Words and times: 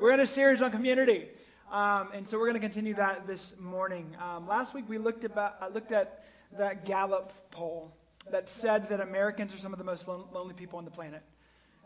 We're 0.00 0.12
in 0.12 0.20
a 0.20 0.26
series 0.26 0.62
on 0.62 0.70
community. 0.70 1.28
Um, 1.70 2.08
and 2.14 2.26
so 2.26 2.38
we're 2.38 2.46
going 2.46 2.58
to 2.58 2.66
continue 2.66 2.94
that 2.94 3.26
this 3.26 3.52
morning. 3.60 4.16
Um, 4.18 4.48
last 4.48 4.72
week 4.72 4.86
we 4.88 4.96
looked, 4.96 5.24
about, 5.24 5.56
uh, 5.60 5.68
looked 5.68 5.92
at 5.92 6.24
that 6.56 6.86
Gallup 6.86 7.34
poll 7.50 7.92
that 8.30 8.48
said 8.48 8.88
that 8.88 9.00
Americans 9.00 9.54
are 9.54 9.58
some 9.58 9.74
of 9.74 9.78
the 9.78 9.84
most 9.84 10.08
lon- 10.08 10.24
lonely 10.32 10.54
people 10.54 10.78
on 10.78 10.86
the 10.86 10.90
planet. 10.90 11.22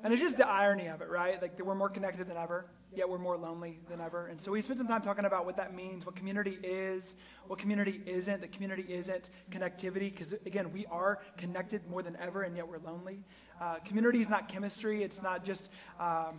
And 0.05 0.13
it's 0.13 0.23
just 0.23 0.37
the 0.37 0.47
irony 0.47 0.87
of 0.87 1.01
it, 1.01 1.11
right? 1.11 1.43
Like 1.43 1.59
we're 1.61 1.75
more 1.75 1.89
connected 1.89 2.29
than 2.29 2.37
ever, 2.37 2.67
yet 2.95 3.09
we're 3.09 3.19
more 3.19 3.37
lonely 3.37 3.81
than 3.91 4.01
ever. 4.01 4.29
And 4.29 4.41
so 4.41 4.53
we 4.53 4.63
spent 4.63 4.79
some 4.79 4.87
time 4.87 5.03
talking 5.03 5.25
about 5.25 5.45
what 5.45 5.57
that 5.57 5.75
means, 5.75 6.07
what 6.07 6.15
community 6.15 6.57
is, 6.63 7.17
what 7.49 7.59
community 7.59 8.01
isn't. 8.07 8.43
That 8.43 8.53
community 8.53 8.85
isn't 8.89 9.31
connectivity, 9.51 10.13
because 10.13 10.35
again, 10.47 10.73
we 10.73 10.87
are 10.87 11.19
connected 11.37 11.85
more 11.91 12.05
than 12.05 12.17
ever, 12.21 12.43
and 12.43 12.57
yet 12.57 12.69
we're 12.69 12.79
lonely. 12.79 13.25
Uh, 13.61 13.77
community 13.85 14.21
is 14.21 14.29
not 14.29 14.49
chemistry. 14.49 15.03
It's 15.03 15.21
not 15.21 15.45
just 15.45 15.69
um, 15.99 16.37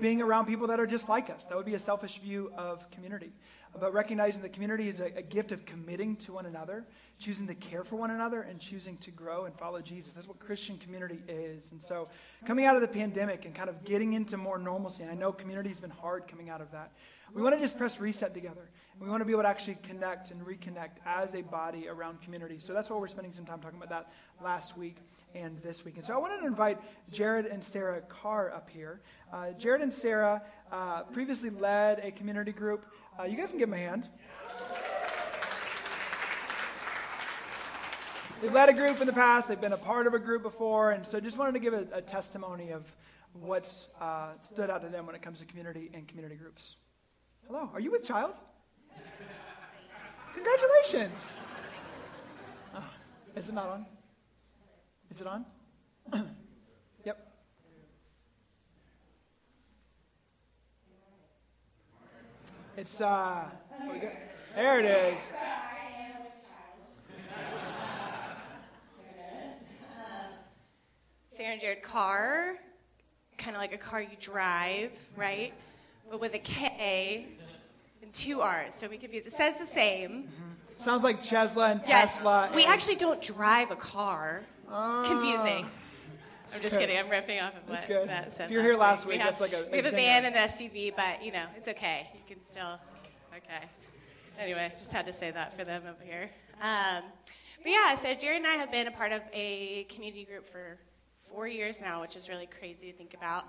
being 0.00 0.20
around 0.20 0.46
people 0.46 0.66
that 0.68 0.80
are 0.80 0.86
just 0.86 1.08
like 1.08 1.30
us. 1.30 1.44
That 1.44 1.56
would 1.56 1.66
be 1.66 1.74
a 1.74 1.78
selfish 1.78 2.18
view 2.18 2.52
of 2.56 2.90
community. 2.90 3.32
But 3.78 3.92
recognizing 3.92 4.42
that 4.42 4.52
community 4.52 4.88
is 4.88 5.00
a, 5.00 5.06
a, 5.16 5.22
gift 5.22 5.52
of 5.52 5.64
committing 5.66 6.16
to 6.16 6.32
one 6.32 6.46
another, 6.46 6.84
choosing 7.18 7.46
to 7.46 7.54
care 7.54 7.84
for 7.84 7.96
one 7.96 8.10
another, 8.10 8.42
and 8.42 8.60
choosing 8.60 8.96
to 8.98 9.10
grow 9.10 9.44
and 9.46 9.56
follow 9.56 9.80
Jesus. 9.80 10.12
That's 10.12 10.28
what 10.28 10.38
Christian 10.38 10.78
community 10.78 11.20
is. 11.28 11.70
And 11.72 11.82
so, 11.82 12.08
coming 12.44 12.66
out 12.66 12.76
of 12.76 12.82
the 12.82 12.88
pandemic 12.88 13.44
and 13.44 13.54
kind 13.54 13.68
of 13.68 13.84
getting 13.84 14.12
into 14.12 14.36
more 14.36 14.58
normalcy, 14.58 15.02
and 15.02 15.10
I 15.10 15.14
know 15.14 15.32
community 15.32 15.68
has 15.68 15.80
been 15.80 15.90
hard 15.90 16.28
coming 16.28 16.50
out 16.50 16.60
of 16.60 16.70
that, 16.72 16.92
we 17.34 17.42
want 17.42 17.54
to 17.54 17.60
just 17.60 17.76
press 17.76 17.98
reset 17.98 18.34
together. 18.34 18.70
We 19.00 19.08
want 19.08 19.20
to 19.20 19.24
be 19.24 19.32
able 19.32 19.42
to 19.42 19.48
actually 19.48 19.78
connect 19.82 20.30
and 20.30 20.40
reconnect 20.40 20.98
as 21.04 21.34
a 21.34 21.42
body 21.42 21.88
around 21.88 22.20
community. 22.22 22.58
So, 22.58 22.72
that's 22.72 22.90
why 22.90 22.96
we're 22.96 23.08
spending 23.08 23.32
some 23.32 23.46
time 23.46 23.60
talking 23.60 23.78
about 23.78 23.90
that 23.90 24.12
last 24.42 24.76
week 24.76 24.96
and 25.34 25.60
this 25.62 25.84
week. 25.84 25.96
And 25.96 26.04
so 26.04 26.14
I 26.14 26.16
wanted 26.16 26.40
to 26.40 26.46
invite 26.46 26.78
Jared 27.10 27.46
and 27.46 27.62
Sarah 27.62 28.00
Karr 28.08 28.52
up 28.52 28.70
here. 28.70 29.00
Uh, 29.32 29.50
Jared 29.52 29.82
and 29.82 29.92
Sarah 29.92 30.42
uh, 30.72 31.02
previously 31.02 31.50
led 31.50 32.00
a 32.00 32.10
community 32.10 32.52
group. 32.52 32.86
Uh, 33.18 33.24
you 33.24 33.36
guys 33.36 33.50
can 33.50 33.58
give 33.58 33.68
them 33.70 33.78
a 33.78 33.82
hand. 33.82 34.08
They've 38.42 38.52
led 38.52 38.68
a 38.68 38.74
group 38.74 39.00
in 39.00 39.06
the 39.06 39.14
past, 39.14 39.48
they've 39.48 39.58
been 39.58 39.72
a 39.72 39.78
part 39.78 40.06
of 40.06 40.12
a 40.12 40.18
group 40.18 40.42
before, 40.42 40.90
and 40.90 41.06
so 41.06 41.18
just 41.20 41.38
wanted 41.38 41.52
to 41.52 41.58
give 41.58 41.72
a, 41.72 41.86
a 41.90 42.02
testimony 42.02 42.70
of 42.70 42.84
what's 43.32 43.88
uh, 43.98 44.32
stood 44.40 44.68
out 44.68 44.82
to 44.82 44.88
them 44.90 45.06
when 45.06 45.14
it 45.14 45.22
comes 45.22 45.38
to 45.38 45.46
community 45.46 45.90
and 45.94 46.06
community 46.06 46.36
groups. 46.36 46.76
Hello, 47.46 47.70
are 47.72 47.80
you 47.80 47.90
with 47.90 48.04
child? 48.04 48.34
Congratulations! 50.34 51.34
Oh, 52.74 52.84
is 53.34 53.48
it 53.48 53.54
not 53.54 53.68
on? 53.68 53.86
Is 55.10 55.22
it 55.22 55.26
on? 55.26 55.46
yep. 57.06 57.32
It's, 62.76 63.00
uh, 63.00 63.44
there 64.54 64.78
it 64.80 64.84
is. 64.84 65.18
Sarah 71.36 71.52
and 71.52 71.60
Jared 71.60 71.82
Karr, 71.82 72.56
kind 73.36 73.54
of 73.54 73.60
like 73.60 73.74
a 73.74 73.76
car 73.76 74.00
you 74.00 74.16
drive, 74.18 74.90
right? 75.16 75.52
But 76.10 76.18
with 76.18 76.32
a 76.32 76.38
K 76.38 77.26
and 78.00 78.14
two 78.14 78.40
R's. 78.40 78.78
Don't 78.78 78.90
be 78.90 78.96
confused. 78.96 79.26
It 79.26 79.34
says 79.34 79.58
the 79.58 79.66
same. 79.66 80.10
Mm-hmm. 80.10 80.82
Sounds 80.82 81.02
like 81.02 81.20
Tesla 81.20 81.72
and 81.72 81.82
yes. 81.86 82.14
Tesla. 82.14 82.50
We 82.54 82.64
actually 82.64 82.96
don't 82.96 83.20
drive 83.20 83.70
a 83.70 83.76
car. 83.76 84.44
Uh, 84.70 85.04
Confusing. 85.04 85.66
I'm 86.54 86.62
just 86.62 86.78
kidding. 86.78 86.96
I'm 86.96 87.08
riffing 87.08 87.42
off 87.42 87.54
of 87.54 87.68
what 87.68 87.86
good. 87.86 88.06
Matt 88.06 88.32
said. 88.32 88.46
If 88.46 88.52
you're 88.52 88.62
here 88.62 88.76
last 88.76 89.04
week, 89.04 89.16
we 89.16 89.18
have, 89.18 89.38
that's 89.38 89.40
like 89.42 89.52
a. 89.52 89.68
We 89.70 89.76
have 89.76 89.86
a 89.86 89.90
van 89.90 90.24
and 90.24 90.34
an 90.34 90.48
SUV, 90.48 90.96
but 90.96 91.22
you 91.22 91.32
know 91.32 91.44
it's 91.54 91.68
okay. 91.68 92.08
You 92.14 92.34
can 92.34 92.42
still. 92.42 92.78
Okay. 93.36 93.66
Anyway, 94.38 94.72
just 94.78 94.92
had 94.92 95.04
to 95.04 95.12
say 95.12 95.30
that 95.32 95.54
for 95.54 95.64
them 95.64 95.82
over 95.82 96.02
here. 96.02 96.30
Um, 96.62 97.02
but 97.62 97.70
yeah, 97.70 97.94
so 97.94 98.14
Jerry 98.14 98.38
and 98.38 98.46
I 98.46 98.54
have 98.54 98.72
been 98.72 98.86
a 98.86 98.90
part 98.90 99.12
of 99.12 99.20
a 99.34 99.84
community 99.90 100.24
group 100.24 100.46
for 100.46 100.78
four 101.30 101.46
years 101.46 101.80
now, 101.80 102.00
which 102.00 102.16
is 102.16 102.28
really 102.28 102.46
crazy 102.46 102.90
to 102.90 102.96
think 102.96 103.14
about. 103.14 103.44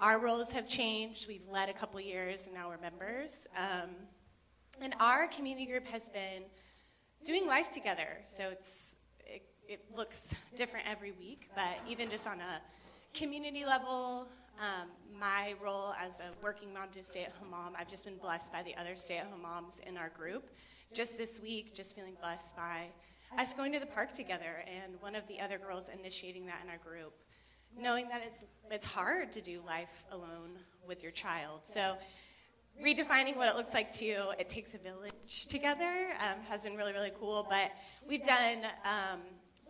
Our 0.00 0.20
roles 0.20 0.52
have 0.52 0.68
changed. 0.68 1.28
We've 1.28 1.46
led 1.50 1.68
a 1.68 1.72
couple 1.72 2.00
years, 2.00 2.46
and 2.46 2.54
now 2.54 2.68
we're 2.68 2.78
members. 2.78 3.46
Um, 3.56 3.90
and 4.80 4.94
our 5.00 5.26
community 5.28 5.66
group 5.66 5.86
has 5.88 6.08
been 6.08 6.44
doing 7.24 7.46
life 7.46 7.70
together. 7.70 8.18
So 8.26 8.48
it's 8.50 8.96
it 9.70 9.84
looks 9.96 10.34
different 10.56 10.86
every 10.90 11.12
week, 11.12 11.48
but 11.54 11.78
even 11.88 12.10
just 12.10 12.26
on 12.26 12.40
a 12.40 12.60
community 13.14 13.64
level, 13.64 14.26
um, 14.58 14.88
my 15.16 15.54
role 15.62 15.94
as 15.96 16.18
a 16.18 16.24
working 16.42 16.74
mom 16.74 16.88
to 16.92 17.04
stay 17.04 17.22
at 17.22 17.32
home 17.38 17.52
mom, 17.52 17.74
I've 17.78 17.88
just 17.88 18.04
been 18.04 18.16
blessed 18.16 18.52
by 18.52 18.64
the 18.64 18.74
other 18.74 18.96
stay 18.96 19.18
at 19.18 19.26
home 19.26 19.42
moms 19.42 19.80
in 19.86 19.96
our 19.96 20.08
group. 20.08 20.50
Just 20.92 21.16
this 21.16 21.40
week, 21.40 21.72
just 21.72 21.94
feeling 21.94 22.16
blessed 22.20 22.56
by 22.56 22.86
us 23.38 23.54
going 23.54 23.72
to 23.72 23.80
the 23.80 23.86
park 23.86 24.12
together 24.12 24.64
and 24.66 24.94
one 25.00 25.14
of 25.14 25.26
the 25.28 25.40
other 25.40 25.58
girls 25.58 25.88
initiating 25.88 26.46
that 26.46 26.60
in 26.64 26.70
our 26.70 26.78
group, 26.78 27.14
knowing 27.78 28.08
that 28.08 28.22
it's, 28.24 28.44
it's 28.70 28.86
hard 28.86 29.32
to 29.32 29.40
do 29.40 29.60
life 29.66 30.04
alone 30.10 30.58
with 30.86 31.02
your 31.02 31.12
child. 31.12 31.60
So, 31.62 31.96
redefining 32.82 33.36
what 33.36 33.48
it 33.48 33.56
looks 33.56 33.74
like 33.74 33.90
to 33.98 34.04
you, 34.04 34.32
it 34.38 34.48
takes 34.48 34.74
a 34.74 34.78
village 34.78 35.46
together 35.48 36.14
um, 36.20 36.38
has 36.48 36.62
been 36.62 36.76
really, 36.76 36.92
really 36.92 37.12
cool. 37.18 37.46
But 37.48 37.72
we've 38.08 38.24
done. 38.24 38.64
Um, 38.84 39.20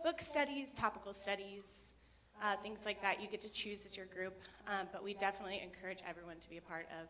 book 0.03 0.19
studies, 0.19 0.71
topical 0.71 1.13
studies, 1.13 1.93
uh, 2.41 2.55
things 2.57 2.85
like 2.85 3.01
that. 3.01 3.21
You 3.21 3.27
get 3.27 3.41
to 3.41 3.49
choose 3.49 3.85
as 3.85 3.95
your 3.95 4.07
group, 4.07 4.39
um, 4.67 4.87
but 4.91 5.03
we 5.03 5.13
definitely 5.13 5.61
encourage 5.63 5.99
everyone 6.07 6.37
to 6.39 6.49
be 6.49 6.57
a 6.57 6.61
part 6.61 6.87
of 7.01 7.07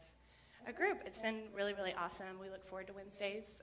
a 0.68 0.73
group. 0.73 1.00
It's 1.06 1.22
been 1.22 1.44
really, 1.56 1.73
really 1.73 1.94
awesome. 1.97 2.39
We 2.39 2.50
look 2.50 2.66
forward 2.66 2.88
to 2.88 2.94
Wednesdays. 2.94 3.62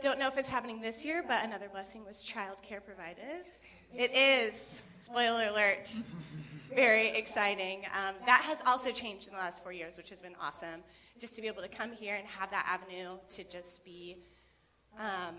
Don't 0.00 0.18
know 0.18 0.26
if 0.26 0.36
it's 0.36 0.48
happening 0.48 0.80
this 0.80 1.04
year, 1.04 1.24
but 1.26 1.44
another 1.44 1.68
blessing 1.68 2.04
was 2.04 2.24
childcare 2.24 2.84
provided. 2.84 3.44
It 3.94 4.10
is. 4.12 4.82
Spoiler 4.98 5.48
alert. 5.48 5.92
Very 6.74 7.08
exciting. 7.10 7.84
Um, 7.86 8.14
that 8.26 8.42
has 8.42 8.60
also 8.66 8.90
changed 8.90 9.28
in 9.28 9.34
the 9.34 9.38
last 9.38 9.62
four 9.62 9.72
years, 9.72 9.96
which 9.96 10.10
has 10.10 10.20
been 10.20 10.34
awesome. 10.40 10.82
Just 11.18 11.36
to 11.36 11.42
be 11.42 11.46
able 11.46 11.62
to 11.62 11.68
come 11.68 11.92
here 11.92 12.16
and 12.16 12.26
have 12.26 12.50
that 12.50 12.66
avenue 12.68 13.16
to 13.30 13.44
just 13.44 13.84
be 13.84 14.16
um, 14.98 15.36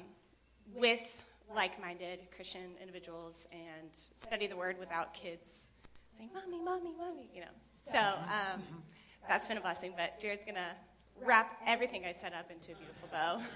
with 0.74 1.22
like 1.54 1.80
minded 1.80 2.20
Christian 2.36 2.72
individuals 2.82 3.48
and 3.52 3.90
study 4.16 4.48
the 4.48 4.56
word 4.56 4.78
without 4.80 5.14
kids 5.14 5.72
saying, 6.12 6.30
Mommy, 6.34 6.64
Mommy, 6.64 6.94
Mommy, 6.98 7.30
you 7.34 7.42
know. 7.42 7.48
So 7.84 8.00
um, 8.00 8.62
that's 9.28 9.48
been 9.48 9.58
a 9.58 9.62
blessing, 9.62 9.94
but 9.98 10.20
Jared's 10.20 10.46
going 10.46 10.56
to 10.56 10.72
wrap 11.24 11.58
everything 11.68 12.06
I 12.06 12.14
set 12.14 12.34
up 12.34 12.50
into 12.50 12.72
a 12.72 12.76
beautiful 12.76 13.10
bow. 13.12 13.40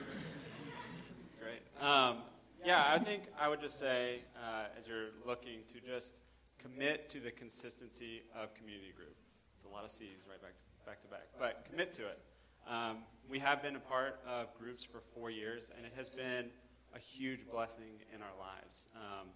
Great. 1.49 1.89
Um, 1.89 2.17
yeah, 2.63 2.85
I 2.87 2.99
think 2.99 3.23
I 3.39 3.49
would 3.49 3.59
just 3.59 3.79
say, 3.79 4.19
uh, 4.35 4.65
as 4.77 4.87
you're 4.87 5.09
looking 5.25 5.61
to 5.73 5.79
just 5.79 6.19
commit 6.59 7.09
to 7.09 7.19
the 7.19 7.31
consistency 7.31 8.21
of 8.39 8.53
community 8.53 8.93
group. 8.95 9.15
It's 9.55 9.65
a 9.65 9.73
lot 9.73 9.83
of 9.83 9.89
C's 9.89 10.25
right 10.29 10.39
back 10.41 10.55
to 10.57 10.63
back, 10.85 11.01
to 11.01 11.07
back 11.07 11.27
but 11.39 11.65
commit 11.67 11.91
to 11.93 12.03
it. 12.03 12.19
Um, 12.67 12.97
we 13.27 13.39
have 13.39 13.63
been 13.63 13.75
a 13.75 13.79
part 13.79 14.19
of 14.27 14.53
groups 14.59 14.83
for 14.83 15.01
four 15.15 15.31
years, 15.31 15.71
and 15.75 15.87
it 15.87 15.93
has 15.95 16.07
been 16.07 16.51
a 16.93 16.99
huge 16.99 17.49
blessing 17.49 17.97
in 18.13 18.21
our 18.21 18.37
lives. 18.39 18.87
Um, 18.95 19.29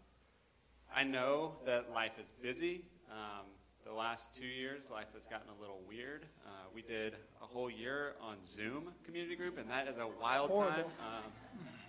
I 0.95 1.03
know 1.03 1.53
that 1.65 1.91
life 1.91 2.19
is 2.21 2.31
busy. 2.43 2.83
Um, 3.09 3.47
the 3.85 3.93
last 3.93 4.33
two 4.33 4.45
years, 4.45 4.89
life 4.89 5.07
has 5.13 5.25
gotten 5.25 5.49
a 5.57 5.59
little 5.59 5.81
weird. 5.87 6.25
Uh, 6.45 6.49
we 6.73 6.81
did 6.81 7.15
a 7.41 7.45
whole 7.45 7.69
year 7.69 8.13
on 8.21 8.37
Zoom 8.45 8.89
community 9.03 9.35
group, 9.35 9.57
and 9.57 9.69
that 9.69 9.87
is 9.87 9.97
a 9.97 10.07
wild 10.21 10.51
Horrible. 10.51 10.83
time. 10.83 11.31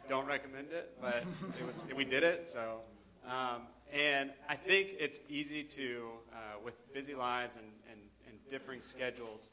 Don't 0.06 0.26
recommend 0.26 0.68
it, 0.70 0.96
but 1.00 1.24
it 1.58 1.66
was, 1.66 1.82
we 1.96 2.04
did 2.04 2.22
it. 2.22 2.50
So, 2.52 2.80
um, 3.26 3.62
and 3.92 4.30
I 4.48 4.54
think 4.54 4.90
it's 4.98 5.18
easy 5.28 5.62
to, 5.62 6.08
uh, 6.32 6.36
with 6.62 6.74
busy 6.92 7.14
lives 7.14 7.56
and, 7.56 7.66
and, 7.90 8.00
and 8.28 8.36
differing 8.50 8.80
schedules, 8.80 9.48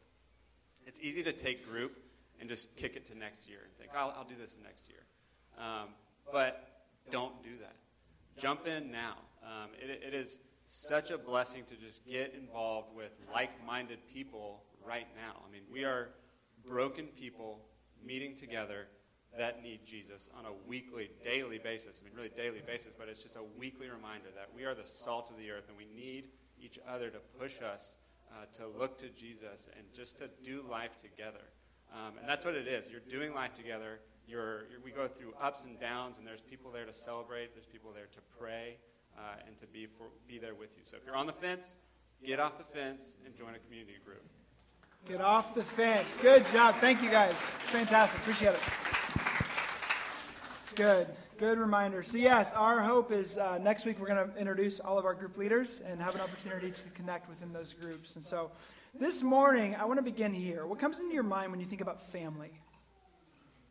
it's 0.86 1.00
easy 1.00 1.24
to 1.24 1.32
take 1.32 1.66
group 1.70 1.98
and 2.40 2.50
just 2.50 2.76
kick 2.76 2.96
it 2.96 3.06
to 3.08 3.18
next 3.18 3.48
year 3.48 3.60
and 3.64 3.74
think, 3.78 3.92
I'll, 3.96 4.14
I'll 4.18 4.26
do 4.26 4.36
this 4.40 4.58
next 4.62 4.90
year. 4.90 5.04
Um, 5.58 5.90
but 6.32 6.86
don't 7.10 7.42
do 7.44 7.58
that. 7.62 7.76
Jump 8.38 8.68
in 8.68 8.92
now. 8.92 9.18
Um, 9.44 9.70
it, 9.82 10.04
it 10.06 10.14
is 10.14 10.40
such 10.68 11.12
a 11.12 11.18
blessing 11.18 11.64
to 11.66 11.76
just 11.76 12.06
get 12.06 12.34
involved 12.34 12.96
with 12.96 13.12
like 13.34 13.52
minded 13.66 14.00
people 14.14 14.64
right 14.86 15.08
now. 15.16 15.44
I 15.48 15.52
mean, 15.52 15.64
we 15.72 15.84
are 15.84 16.10
broken 16.66 17.08
people 17.08 17.60
meeting 18.04 18.36
together 18.36 18.88
that 19.38 19.64
need 19.64 19.80
Jesus 19.86 20.30
on 20.38 20.46
a 20.46 20.52
weekly, 20.68 21.10
daily 21.24 21.58
basis. 21.58 22.02
I 22.02 22.06
mean, 22.06 22.16
really 22.16 22.32
daily 22.36 22.62
basis, 22.66 22.94
but 22.98 23.08
it's 23.08 23.24
just 23.24 23.36
a 23.36 23.44
weekly 23.58 23.88
reminder 23.90 24.28
that 24.36 24.50
we 24.56 24.66
are 24.66 24.76
the 24.76 24.86
salt 24.86 25.30
of 25.30 25.38
the 25.38 25.52
earth 25.52 25.70
and 25.70 25.78
we 25.78 25.88
need 25.96 26.26
each 26.60 26.80
other 26.88 27.10
to 27.10 27.20
push 27.40 27.62
us 27.62 27.96
uh, 28.32 28.46
to 28.58 28.68
look 28.80 28.98
to 29.00 29.10
Jesus 29.10 29.68
and 29.78 29.86
just 29.94 30.18
to 30.18 30.30
do 30.44 30.64
life 30.70 30.98
together. 31.02 31.46
Um, 31.94 32.18
and 32.20 32.28
that's 32.28 32.46
what 32.46 32.56
it 32.56 32.68
is. 32.68 32.90
You're 32.90 33.02
doing 33.10 33.34
life 33.34 33.54
together. 33.54 34.00
You're, 34.28 34.70
you're, 34.70 34.80
we 34.84 34.92
go 34.92 35.08
through 35.08 35.34
ups 35.42 35.64
and 35.64 35.80
downs, 35.80 36.18
and 36.18 36.26
there's 36.26 36.42
people 36.42 36.72
there 36.72 36.86
to 36.86 36.94
celebrate. 36.94 37.54
There's 37.54 37.66
people 37.66 37.92
there 37.94 38.08
to 38.12 38.20
pray 38.40 38.78
uh, 39.18 39.22
and 39.46 39.58
to 39.60 39.68
be, 39.68 39.88
for, 39.88 40.08
be 40.28 40.40
there 40.40 40.56
with 40.56 40.70
you. 40.78 40.84
So 40.84 40.98
if 40.98 41.06
you're 41.06 41.18
on 41.18 41.28
the 41.28 41.34
fence, 41.34 41.78
get 42.24 42.40
off 42.40 42.58
the 42.58 42.64
fence 42.64 43.16
and 43.26 43.36
join 43.36 43.56
a 43.56 43.60
community 43.60 43.98
group. 44.06 44.24
Get 45.08 45.20
off 45.20 45.56
the 45.56 45.64
fence. 45.64 46.08
Good 46.22 46.46
job. 46.54 46.76
Thank 46.76 47.02
you 47.02 47.10
guys. 47.10 47.34
Fantastic. 47.34 48.22
Appreciate 48.22 48.54
it. 48.54 49.01
Good. 50.76 51.08
Good 51.38 51.58
reminder. 51.58 52.02
So, 52.02 52.18
yes, 52.18 52.54
our 52.54 52.82
hope 52.82 53.12
is 53.12 53.38
uh, 53.38 53.58
next 53.58 53.86
week 53.86 54.00
we're 54.00 54.08
going 54.08 54.30
to 54.30 54.38
introduce 54.38 54.80
all 54.80 54.98
of 54.98 55.06
our 55.06 55.14
group 55.14 55.38
leaders 55.38 55.82
and 55.86 56.02
have 56.02 56.16
an 56.16 56.22
opportunity 56.22 56.72
to 56.72 56.84
connect 56.94 57.28
within 57.28 57.52
those 57.52 57.74
groups. 57.74 58.16
And 58.16 58.24
so, 58.24 58.52
this 58.98 59.22
morning, 59.22 59.76
I 59.76 59.84
want 59.86 59.98
to 60.00 60.04
begin 60.04 60.34
here. 60.34 60.66
What 60.66 60.80
comes 60.80 61.00
into 61.00 61.14
your 61.14 61.24
mind 61.24 61.52
when 61.52 61.60
you 61.60 61.66
think 61.66 61.82
about 61.82 62.02
family? 62.12 62.52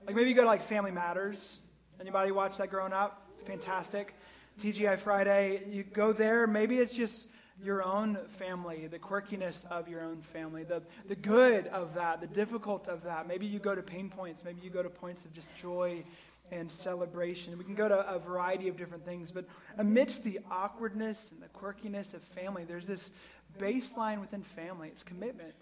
Like 0.07 0.15
maybe 0.15 0.29
you 0.29 0.35
go 0.35 0.43
to 0.43 0.47
like 0.47 0.63
Family 0.63 0.91
Matters. 0.91 1.61
Anybody 2.01 2.33
watch 2.33 2.59
that 2.59 2.71
growing 2.71 2.93
up? 2.93 3.27
Fantastic. 3.47 4.15
TGI 4.61 4.99
Friday, 4.99 5.63
you 5.71 5.85
go 5.85 6.13
there. 6.13 6.47
Maybe 6.47 6.79
it's 6.79 6.95
just 6.95 7.29
your 7.63 7.83
own 7.83 8.19
family, 8.39 8.87
the 8.87 8.99
quirkiness 8.99 9.67
of 9.71 9.89
your 9.89 10.03
own 10.03 10.23
family, 10.23 10.65
the, 10.65 10.83
the 11.09 11.15
good 11.15 11.67
of 11.69 11.95
that, 11.95 12.21
the 12.21 12.27
difficult 12.27 12.89
of 12.89 13.03
that. 13.05 13.29
Maybe 13.29 13.47
you 13.47 13.59
go 13.59 13.75
to 13.75 13.83
pain 13.83 14.09
points. 14.09 14.43
Maybe 14.45 14.61
you 14.63 14.71
go 14.71 14.83
to 14.83 14.89
points 14.89 15.25
of 15.25 15.35
just 15.35 15.49
joy 15.61 16.03
and 16.51 16.71
celebration. 16.71 17.57
We 17.59 17.65
can 17.65 17.75
go 17.75 17.89
to 17.89 18.09
a 18.09 18.19
variety 18.19 18.69
of 18.69 18.77
different 18.77 19.05
things, 19.05 19.31
but 19.31 19.47
amidst 19.79 20.25
the 20.25 20.41
awkwardness 20.51 21.31
and 21.33 21.43
the 21.43 21.49
quirkiness 21.49 22.15
of 22.15 22.23
family, 22.23 22.65
there's 22.65 22.87
this 22.87 23.11
baseline 23.59 24.21
within 24.21 24.43
family 24.43 24.89
it's 24.89 25.03
commitment. 25.03 25.55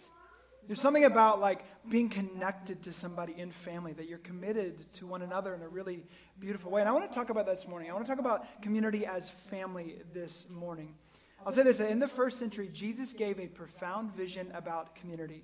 There's 0.66 0.80
something 0.80 1.06
about 1.06 1.40
like 1.40 1.64
being 1.88 2.10
connected 2.10 2.82
to 2.82 2.92
somebody 2.92 3.34
in 3.38 3.50
family 3.50 3.94
that 3.94 4.06
you're 4.06 4.18
committed 4.18 4.92
to 4.94 5.06
one 5.06 5.22
another 5.22 5.54
in 5.54 5.62
a 5.62 5.68
really 5.68 6.04
beautiful 6.38 6.70
way. 6.70 6.82
And 6.82 6.88
I 6.88 6.92
want 6.92 7.10
to 7.10 7.14
talk 7.14 7.30
about 7.30 7.46
that 7.46 7.56
this 7.56 7.66
morning. 7.66 7.90
I 7.90 7.94
want 7.94 8.04
to 8.04 8.10
talk 8.10 8.20
about 8.20 8.60
community 8.60 9.06
as 9.06 9.30
family 9.50 9.96
this 10.12 10.44
morning. 10.50 10.94
I'll 11.46 11.52
say 11.52 11.62
this 11.62 11.78
that 11.78 11.90
in 11.90 12.00
the 12.00 12.08
first 12.08 12.38
century, 12.38 12.68
Jesus 12.70 13.14
gave 13.14 13.40
a 13.40 13.46
profound 13.46 14.14
vision 14.14 14.50
about 14.54 14.94
community. 14.94 15.42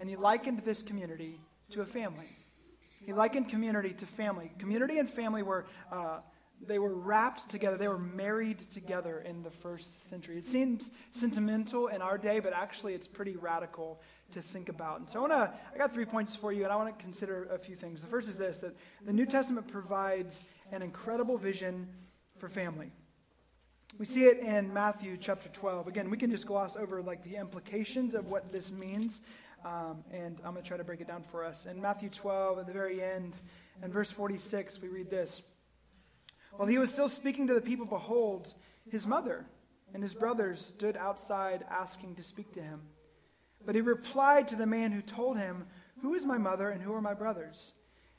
And 0.00 0.08
he 0.08 0.16
likened 0.16 0.60
this 0.64 0.82
community 0.82 1.38
to 1.70 1.82
a 1.82 1.86
family. 1.86 2.28
He 3.04 3.12
likened 3.12 3.48
community 3.48 3.92
to 3.94 4.06
family. 4.06 4.52
Community 4.58 4.98
and 4.98 5.08
family 5.08 5.42
were, 5.42 5.66
uh, 5.92 6.20
they 6.66 6.78
were 6.78 6.94
wrapped 6.94 7.48
together. 7.50 7.76
They 7.76 7.88
were 7.88 7.98
married 7.98 8.70
together 8.70 9.20
in 9.20 9.42
the 9.42 9.50
first 9.50 10.08
century. 10.08 10.38
It 10.38 10.44
seems 10.44 10.90
sentimental 11.10 11.88
in 11.88 12.00
our 12.00 12.16
day, 12.16 12.40
but 12.40 12.52
actually 12.52 12.94
it's 12.94 13.06
pretty 13.06 13.36
radical 13.36 14.00
to 14.32 14.42
think 14.42 14.68
about. 14.68 15.00
And 15.00 15.08
so 15.08 15.18
I 15.18 15.28
want 15.28 15.32
to, 15.32 15.52
I 15.74 15.78
got 15.78 15.92
three 15.92 16.06
points 16.06 16.34
for 16.34 16.52
you, 16.52 16.64
and 16.64 16.72
I 16.72 16.76
want 16.76 16.96
to 16.96 17.02
consider 17.02 17.44
a 17.50 17.58
few 17.58 17.76
things. 17.76 18.00
The 18.00 18.06
first 18.06 18.28
is 18.28 18.38
this 18.38 18.58
that 18.58 18.76
the 19.04 19.12
New 19.12 19.26
Testament 19.26 19.68
provides 19.68 20.44
an 20.72 20.82
incredible 20.82 21.36
vision 21.36 21.88
for 22.38 22.48
family. 22.48 22.90
We 23.96 24.06
see 24.06 24.24
it 24.24 24.38
in 24.40 24.72
Matthew 24.72 25.16
chapter 25.16 25.48
12. 25.50 25.86
Again, 25.86 26.10
we 26.10 26.16
can 26.16 26.28
just 26.28 26.46
gloss 26.46 26.74
over 26.74 27.00
like 27.00 27.22
the 27.22 27.36
implications 27.36 28.16
of 28.16 28.26
what 28.26 28.50
this 28.50 28.72
means. 28.72 29.20
Um, 29.64 30.04
and 30.12 30.38
I'm 30.44 30.52
going 30.52 30.62
to 30.62 30.68
try 30.68 30.76
to 30.76 30.84
break 30.84 31.00
it 31.00 31.08
down 31.08 31.22
for 31.22 31.42
us. 31.42 31.64
In 31.64 31.80
Matthew 31.80 32.10
12, 32.10 32.58
at 32.58 32.66
the 32.66 32.72
very 32.72 33.02
end, 33.02 33.34
in 33.82 33.90
verse 33.90 34.10
46, 34.10 34.80
we 34.82 34.88
read 34.88 35.08
this 35.08 35.42
While 36.52 36.68
he 36.68 36.78
was 36.78 36.92
still 36.92 37.08
speaking 37.08 37.46
to 37.46 37.54
the 37.54 37.62
people, 37.62 37.86
behold, 37.86 38.52
his 38.90 39.06
mother 39.06 39.46
and 39.94 40.02
his 40.02 40.14
brothers 40.14 40.64
stood 40.64 40.96
outside 40.96 41.64
asking 41.70 42.16
to 42.16 42.22
speak 42.22 42.52
to 42.52 42.62
him. 42.62 42.82
But 43.64 43.74
he 43.74 43.80
replied 43.80 44.48
to 44.48 44.56
the 44.56 44.66
man 44.66 44.92
who 44.92 45.00
told 45.00 45.38
him, 45.38 45.66
Who 46.02 46.14
is 46.14 46.26
my 46.26 46.36
mother 46.36 46.68
and 46.68 46.82
who 46.82 46.92
are 46.92 47.00
my 47.00 47.14
brothers? 47.14 47.72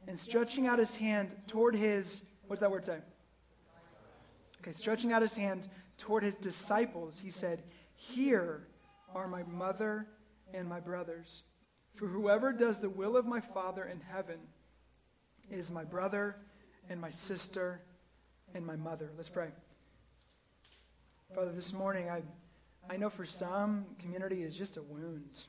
And 0.08 0.18
stretching 0.18 0.66
out 0.66 0.80
his 0.80 0.96
hand 0.96 1.36
toward 1.46 1.76
his, 1.76 2.22
what's 2.48 2.62
that 2.62 2.72
word 2.72 2.86
say? 2.86 2.98
Okay, 4.62 4.72
stretching 4.72 5.12
out 5.12 5.22
his 5.22 5.36
hand 5.36 5.68
toward 5.98 6.24
his 6.24 6.36
disciples, 6.36 7.20
he 7.20 7.30
said, 7.30 7.62
Here 7.94 8.68
are 9.14 9.28
my 9.28 9.44
mother 9.44 10.08
and 10.56 10.68
my 10.68 10.80
brothers. 10.80 11.44
For 11.96 12.07
whoever 12.07 12.52
does 12.52 12.80
the 12.80 12.90
will 12.90 13.18
of 13.18 13.25
my 13.25 13.40
Father 13.40 13.86
in 13.86 14.02
heaven 14.02 14.40
is 15.50 15.72
my 15.72 15.84
brother 15.84 16.36
and 16.90 17.00
my 17.00 17.12
sister 17.12 17.81
and 18.54 18.66
my 18.66 18.75
mother. 18.75 19.12
Let's 19.16 19.30
pray. 19.30 19.50
Father, 21.34 21.52
this 21.52 21.74
morning, 21.74 22.10
I, 22.10 22.22
I 22.90 22.98
know 22.98 23.10
for 23.10 23.25
some, 23.25 23.86
community 24.00 24.44
is 24.44 24.56
just 24.56 24.78
a 24.78 24.84
wound. 24.84 25.44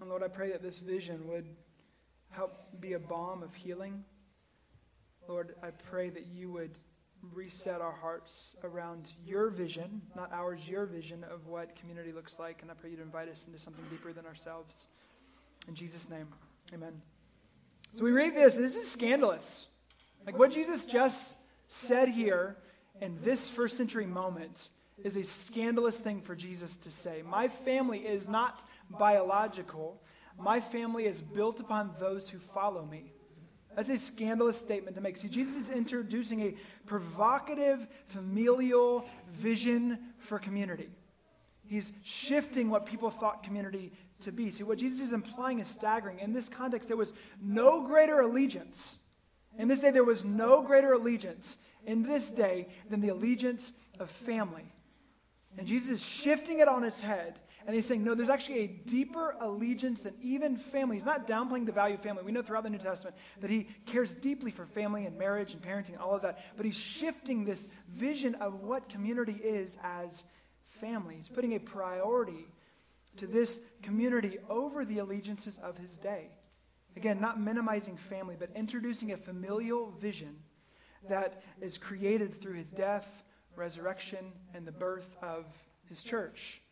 And 0.00 0.08
Lord, 0.08 0.22
I 0.22 0.28
pray 0.28 0.50
that 0.52 0.62
this 0.62 0.78
vision 0.78 1.26
would 1.28 1.46
help 2.30 2.52
be 2.80 2.92
a 2.92 2.98
balm 2.98 3.42
of 3.42 3.54
healing. 3.54 4.04
Lord, 5.28 5.54
I 5.62 5.70
pray 5.70 6.10
that 6.10 6.26
you 6.26 6.50
would 6.52 6.78
reset 7.34 7.80
our 7.80 7.92
hearts 7.92 8.56
around 8.62 9.08
your 9.24 9.50
vision, 9.50 10.02
not 10.16 10.32
ours, 10.32 10.68
your 10.68 10.86
vision 10.86 11.24
of 11.24 11.46
what 11.46 11.76
community 11.76 12.12
looks 12.12 12.38
like. 12.38 12.62
And 12.62 12.70
I 12.70 12.74
pray 12.74 12.90
you'd 12.90 13.00
invite 13.00 13.28
us 13.28 13.44
into 13.46 13.58
something 13.58 13.84
deeper 13.90 14.12
than 14.12 14.26
ourselves. 14.26 14.86
In 15.66 15.74
Jesus' 15.74 16.08
name, 16.08 16.28
amen. 16.72 17.00
So 17.96 18.04
we 18.04 18.12
read 18.12 18.34
this, 18.34 18.54
this 18.54 18.76
is 18.76 18.90
scandalous. 18.90 19.66
Like 20.26 20.38
what 20.38 20.52
Jesus 20.52 20.84
just 20.84 21.36
said 21.68 22.08
here 22.08 22.56
in 23.00 23.18
this 23.22 23.48
first 23.48 23.76
century 23.76 24.06
moment 24.06 24.70
is 25.02 25.16
a 25.16 25.24
scandalous 25.24 25.98
thing 25.98 26.20
for 26.20 26.34
Jesus 26.34 26.76
to 26.78 26.90
say. 26.90 27.22
My 27.22 27.48
family 27.48 28.00
is 28.00 28.28
not 28.28 28.64
biological, 28.90 30.02
my 30.38 30.60
family 30.60 31.06
is 31.06 31.20
built 31.20 31.60
upon 31.60 31.92
those 31.98 32.28
who 32.28 32.38
follow 32.38 32.84
me. 32.84 33.12
That's 33.76 33.90
a 33.90 33.96
scandalous 33.96 34.58
statement 34.58 34.96
to 34.96 35.02
make. 35.02 35.16
See, 35.16 35.28
Jesus 35.28 35.56
is 35.56 35.70
introducing 35.70 36.40
a 36.40 36.54
provocative 36.86 37.86
familial 38.06 39.04
vision 39.30 39.98
for 40.18 40.38
community. 40.38 40.88
He's 41.64 41.92
shifting 42.02 42.70
what 42.70 42.86
people 42.86 43.10
thought 43.10 43.42
community 43.42 43.92
to 44.20 44.32
be. 44.32 44.50
See, 44.50 44.64
what 44.64 44.78
Jesus 44.78 45.00
is 45.00 45.12
implying 45.12 45.60
is 45.60 45.68
staggering. 45.68 46.18
In 46.18 46.32
this 46.32 46.48
context, 46.48 46.88
there 46.88 46.96
was 46.96 47.12
no 47.40 47.86
greater 47.86 48.20
allegiance. 48.20 48.96
In 49.58 49.68
this 49.68 49.80
day, 49.80 49.90
there 49.90 50.04
was 50.04 50.24
no 50.24 50.62
greater 50.62 50.94
allegiance 50.94 51.58
in 51.84 52.02
this 52.02 52.30
day 52.30 52.68
than 52.90 53.00
the 53.00 53.08
allegiance 53.08 53.72
of 54.00 54.10
family. 54.10 54.72
And 55.56 55.66
Jesus 55.66 55.90
is 55.90 56.04
shifting 56.04 56.60
it 56.60 56.68
on 56.68 56.84
its 56.84 57.00
head 57.00 57.40
and 57.68 57.76
he's 57.76 57.84
saying, 57.84 58.02
no, 58.02 58.14
there's 58.14 58.30
actually 58.30 58.60
a 58.60 58.66
deeper 58.66 59.36
allegiance 59.42 60.00
than 60.00 60.14
even 60.22 60.56
family. 60.56 60.96
He's 60.96 61.04
not 61.04 61.26
downplaying 61.26 61.66
the 61.66 61.72
value 61.72 61.96
of 61.96 62.00
family. 62.00 62.22
We 62.22 62.32
know 62.32 62.40
throughout 62.40 62.62
the 62.62 62.70
New 62.70 62.78
Testament 62.78 63.14
that 63.42 63.50
he 63.50 63.68
cares 63.84 64.14
deeply 64.14 64.50
for 64.50 64.64
family 64.64 65.04
and 65.04 65.18
marriage 65.18 65.52
and 65.52 65.60
parenting 65.60 65.90
and 65.90 65.98
all 65.98 66.14
of 66.14 66.22
that. 66.22 66.38
But 66.56 66.64
he's 66.64 66.78
shifting 66.78 67.44
this 67.44 67.68
vision 67.90 68.36
of 68.36 68.62
what 68.62 68.88
community 68.88 69.34
is 69.34 69.76
as 69.82 70.24
family. 70.80 71.16
He's 71.16 71.28
putting 71.28 71.56
a 71.56 71.60
priority 71.60 72.46
to 73.18 73.26
this 73.26 73.60
community 73.82 74.38
over 74.48 74.86
the 74.86 75.00
allegiances 75.00 75.58
of 75.62 75.76
his 75.76 75.98
day. 75.98 76.30
Again, 76.96 77.20
not 77.20 77.38
minimizing 77.38 77.98
family, 77.98 78.36
but 78.38 78.48
introducing 78.56 79.12
a 79.12 79.18
familial 79.18 79.90
vision 80.00 80.36
that 81.06 81.42
is 81.60 81.76
created 81.76 82.40
through 82.40 82.54
his 82.54 82.70
death, 82.70 83.24
resurrection, 83.56 84.32
and 84.54 84.66
the 84.66 84.72
birth 84.72 85.18
of 85.20 85.44
his 85.86 86.02
church. 86.02 86.62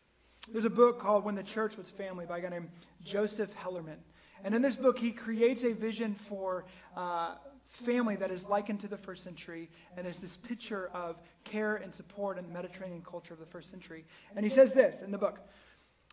There's 0.49 0.65
a 0.65 0.69
book 0.69 0.99
called 0.99 1.25
When 1.25 1.35
the 1.35 1.43
Church 1.43 1.75
Was 1.77 1.89
Family 1.89 2.25
by 2.25 2.37
a 2.37 2.41
guy 2.41 2.49
named 2.49 2.69
Joseph 3.03 3.53
Hellerman. 3.55 3.97
And 4.43 4.55
in 4.55 4.61
this 4.61 4.77
book, 4.77 4.97
he 4.97 5.11
creates 5.11 5.63
a 5.65 5.73
vision 5.73 6.15
for 6.15 6.65
uh, 6.95 7.35
family 7.67 8.15
that 8.15 8.31
is 8.31 8.45
likened 8.45 8.79
to 8.81 8.87
the 8.87 8.97
first 8.97 9.23
century, 9.23 9.69
and 9.97 10.07
it's 10.07 10.19
this 10.19 10.37
picture 10.37 10.89
of 10.93 11.17
care 11.43 11.75
and 11.75 11.93
support 11.93 12.37
in 12.37 12.47
the 12.47 12.53
Mediterranean 12.53 13.01
culture 13.01 13.33
of 13.33 13.39
the 13.39 13.45
first 13.45 13.69
century. 13.69 14.05
And 14.35 14.45
he 14.45 14.49
says 14.49 14.71
this 14.71 15.01
in 15.01 15.11
the 15.11 15.17
book 15.17 15.39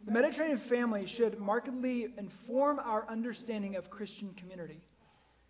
The 0.04 0.10
Mediterranean 0.10 0.58
family 0.58 1.06
should 1.06 1.38
markedly 1.38 2.08
inform 2.18 2.80
our 2.80 3.06
understanding 3.08 3.76
of 3.76 3.88
Christian 3.88 4.34
community. 4.34 4.80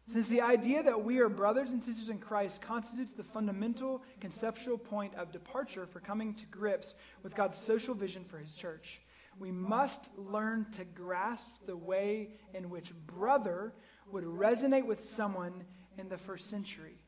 Since 0.06 0.28
the 0.28 0.42
idea 0.42 0.82
that 0.82 1.02
we 1.02 1.18
are 1.18 1.30
brothers 1.30 1.72
and 1.72 1.82
sisters 1.82 2.10
in 2.10 2.18
Christ 2.18 2.60
constitutes 2.60 3.14
the 3.14 3.24
fundamental 3.24 4.02
conceptual 4.20 4.76
point 4.76 5.14
of 5.14 5.32
departure 5.32 5.86
for 5.86 6.00
coming 6.00 6.34
to 6.34 6.46
grips 6.46 6.94
with 7.22 7.34
God's 7.34 7.56
social 7.56 7.94
vision 7.94 8.24
for 8.24 8.38
his 8.38 8.54
church, 8.54 9.00
we 9.38 9.50
must 9.50 10.10
learn 10.16 10.66
to 10.72 10.84
grasp 10.84 11.46
the 11.66 11.76
way 11.76 12.30
in 12.52 12.68
which 12.70 12.92
brother 13.06 13.72
would 14.10 14.24
resonate 14.24 14.86
with 14.86 15.08
someone 15.10 15.64
in 15.96 16.08
the 16.08 16.18
first 16.18 16.50
century. 16.50 16.98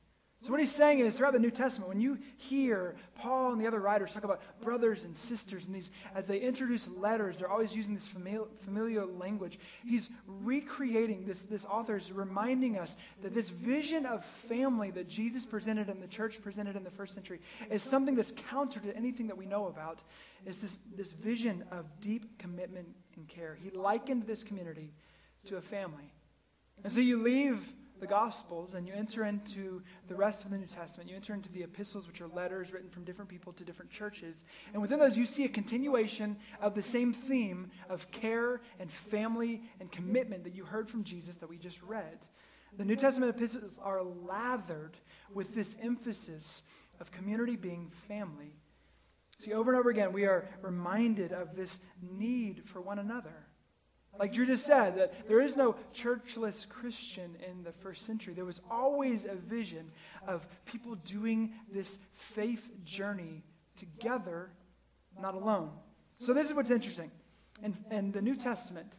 So, 0.42 0.50
what 0.50 0.60
he's 0.60 0.74
saying 0.74 1.00
is 1.00 1.16
throughout 1.16 1.32
the 1.32 1.38
New 1.38 1.50
Testament, 1.50 1.88
when 1.88 2.00
you 2.00 2.18
hear 2.36 2.94
Paul 3.14 3.52
and 3.52 3.60
the 3.60 3.66
other 3.66 3.80
writers 3.80 4.12
talk 4.12 4.22
about 4.22 4.42
brothers 4.60 5.04
and 5.04 5.16
sisters, 5.16 5.66
and 5.66 5.74
these, 5.74 5.90
as 6.14 6.26
they 6.26 6.38
introduce 6.38 6.88
letters, 6.88 7.38
they're 7.38 7.50
always 7.50 7.74
using 7.74 7.94
this 7.94 8.06
familiar, 8.06 9.06
language. 9.06 9.58
He's 9.84 10.10
recreating 10.26 11.24
this, 11.24 11.42
this 11.42 11.64
author 11.64 11.96
is 11.96 12.12
reminding 12.12 12.78
us 12.78 12.96
that 13.22 13.34
this 13.34 13.48
vision 13.48 14.04
of 14.04 14.24
family 14.24 14.90
that 14.92 15.08
Jesus 15.08 15.46
presented 15.46 15.88
and 15.88 16.02
the 16.02 16.06
church 16.06 16.40
presented 16.42 16.76
in 16.76 16.84
the 16.84 16.90
first 16.90 17.14
century 17.14 17.40
is 17.70 17.82
something 17.82 18.14
that's 18.14 18.32
counter 18.50 18.78
to 18.80 18.94
anything 18.94 19.26
that 19.28 19.36
we 19.36 19.46
know 19.46 19.66
about. 19.66 20.00
It's 20.44 20.60
this, 20.60 20.76
this 20.94 21.12
vision 21.12 21.64
of 21.72 21.86
deep 22.00 22.38
commitment 22.38 22.88
and 23.16 23.26
care. 23.26 23.56
He 23.60 23.70
likened 23.70 24.26
this 24.26 24.44
community 24.44 24.92
to 25.46 25.56
a 25.56 25.62
family. 25.62 26.12
And 26.84 26.92
so 26.92 27.00
you 27.00 27.22
leave 27.22 27.72
the 28.00 28.06
Gospels 28.06 28.74
and 28.74 28.86
you 28.86 28.94
enter 28.94 29.24
into 29.24 29.82
the 30.08 30.14
rest 30.14 30.44
of 30.44 30.50
the 30.50 30.58
New 30.58 30.66
Testament, 30.66 31.08
you 31.08 31.16
enter 31.16 31.34
into 31.34 31.50
the 31.50 31.62
epistles, 31.62 32.06
which 32.06 32.20
are 32.20 32.28
letters 32.28 32.72
written 32.72 32.90
from 32.90 33.04
different 33.04 33.28
people 33.28 33.52
to 33.54 33.64
different 33.64 33.90
churches. 33.90 34.44
And 34.72 34.82
within 34.82 34.98
those, 34.98 35.16
you 35.16 35.26
see 35.26 35.44
a 35.44 35.48
continuation 35.48 36.36
of 36.60 36.74
the 36.74 36.82
same 36.82 37.12
theme 37.12 37.70
of 37.88 38.10
care 38.10 38.60
and 38.78 38.90
family 38.90 39.62
and 39.80 39.90
commitment 39.90 40.44
that 40.44 40.54
you 40.54 40.64
heard 40.64 40.88
from 40.88 41.04
Jesus 41.04 41.36
that 41.36 41.48
we 41.48 41.56
just 41.56 41.82
read. 41.82 42.18
The 42.76 42.84
New 42.84 42.96
Testament 42.96 43.34
epistles 43.34 43.78
are 43.82 44.02
lathered 44.02 44.96
with 45.32 45.54
this 45.54 45.76
emphasis 45.80 46.62
of 47.00 47.10
community 47.10 47.56
being 47.56 47.90
family. 48.08 48.52
See, 49.38 49.52
over 49.52 49.70
and 49.70 49.78
over 49.78 49.90
again, 49.90 50.12
we 50.12 50.24
are 50.24 50.48
reminded 50.62 51.32
of 51.32 51.56
this 51.56 51.78
need 52.02 52.62
for 52.66 52.80
one 52.80 52.98
another. 52.98 53.45
Like 54.18 54.32
Drew 54.32 54.46
just 54.46 54.66
said, 54.66 54.96
that 54.96 55.28
there 55.28 55.40
is 55.40 55.56
no 55.56 55.76
churchless 55.94 56.68
Christian 56.68 57.36
in 57.46 57.62
the 57.62 57.72
first 57.72 58.06
century. 58.06 58.34
There 58.34 58.44
was 58.44 58.60
always 58.70 59.24
a 59.24 59.34
vision 59.34 59.90
of 60.26 60.46
people 60.64 60.94
doing 60.94 61.52
this 61.72 61.98
faith 62.12 62.70
journey 62.84 63.42
together, 63.76 64.50
not 65.20 65.34
alone. 65.34 65.70
So 66.20 66.32
this 66.32 66.48
is 66.48 66.54
what's 66.54 66.70
interesting. 66.70 67.10
In, 67.62 67.76
in 67.90 68.12
the 68.12 68.22
New 68.22 68.36
Testament, 68.36 68.92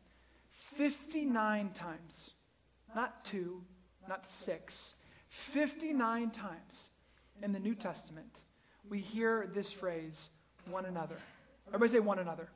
59 0.52 1.72
times, 1.72 2.32
not 2.96 3.26
two, 3.26 3.64
not 4.08 4.28
six, 4.28 4.96
59 5.30 6.32
times 6.32 6.90
in 7.42 7.52
the 7.52 7.60
New 7.60 7.76
Testament, 7.76 8.40
we 8.90 9.00
hear 9.00 9.50
this 9.54 9.72
phrase, 9.72 10.30
one 10.70 10.86
another. 10.86 11.18
Everybody 11.68 11.92
say 11.92 12.00
one 12.00 12.20
another. 12.20 12.50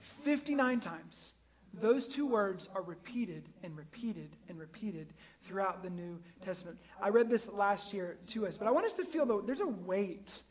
59 0.00 0.80
times. 0.80 1.32
Those 1.74 2.08
two 2.08 2.26
words 2.26 2.68
are 2.74 2.82
repeated 2.82 3.48
and 3.62 3.76
repeated 3.76 4.30
and 4.48 4.58
repeated 4.58 5.12
throughout 5.44 5.82
the 5.82 5.90
New 5.90 6.18
Testament. 6.44 6.78
I 7.00 7.10
read 7.10 7.28
this 7.28 7.48
last 7.48 7.92
year 7.92 8.16
to 8.28 8.46
us, 8.46 8.56
but 8.56 8.66
I 8.66 8.70
want 8.70 8.86
us 8.86 8.94
to 8.94 9.04
feel 9.04 9.26
that 9.26 9.46
there's 9.46 9.60
a 9.60 9.66
weight 9.66 10.42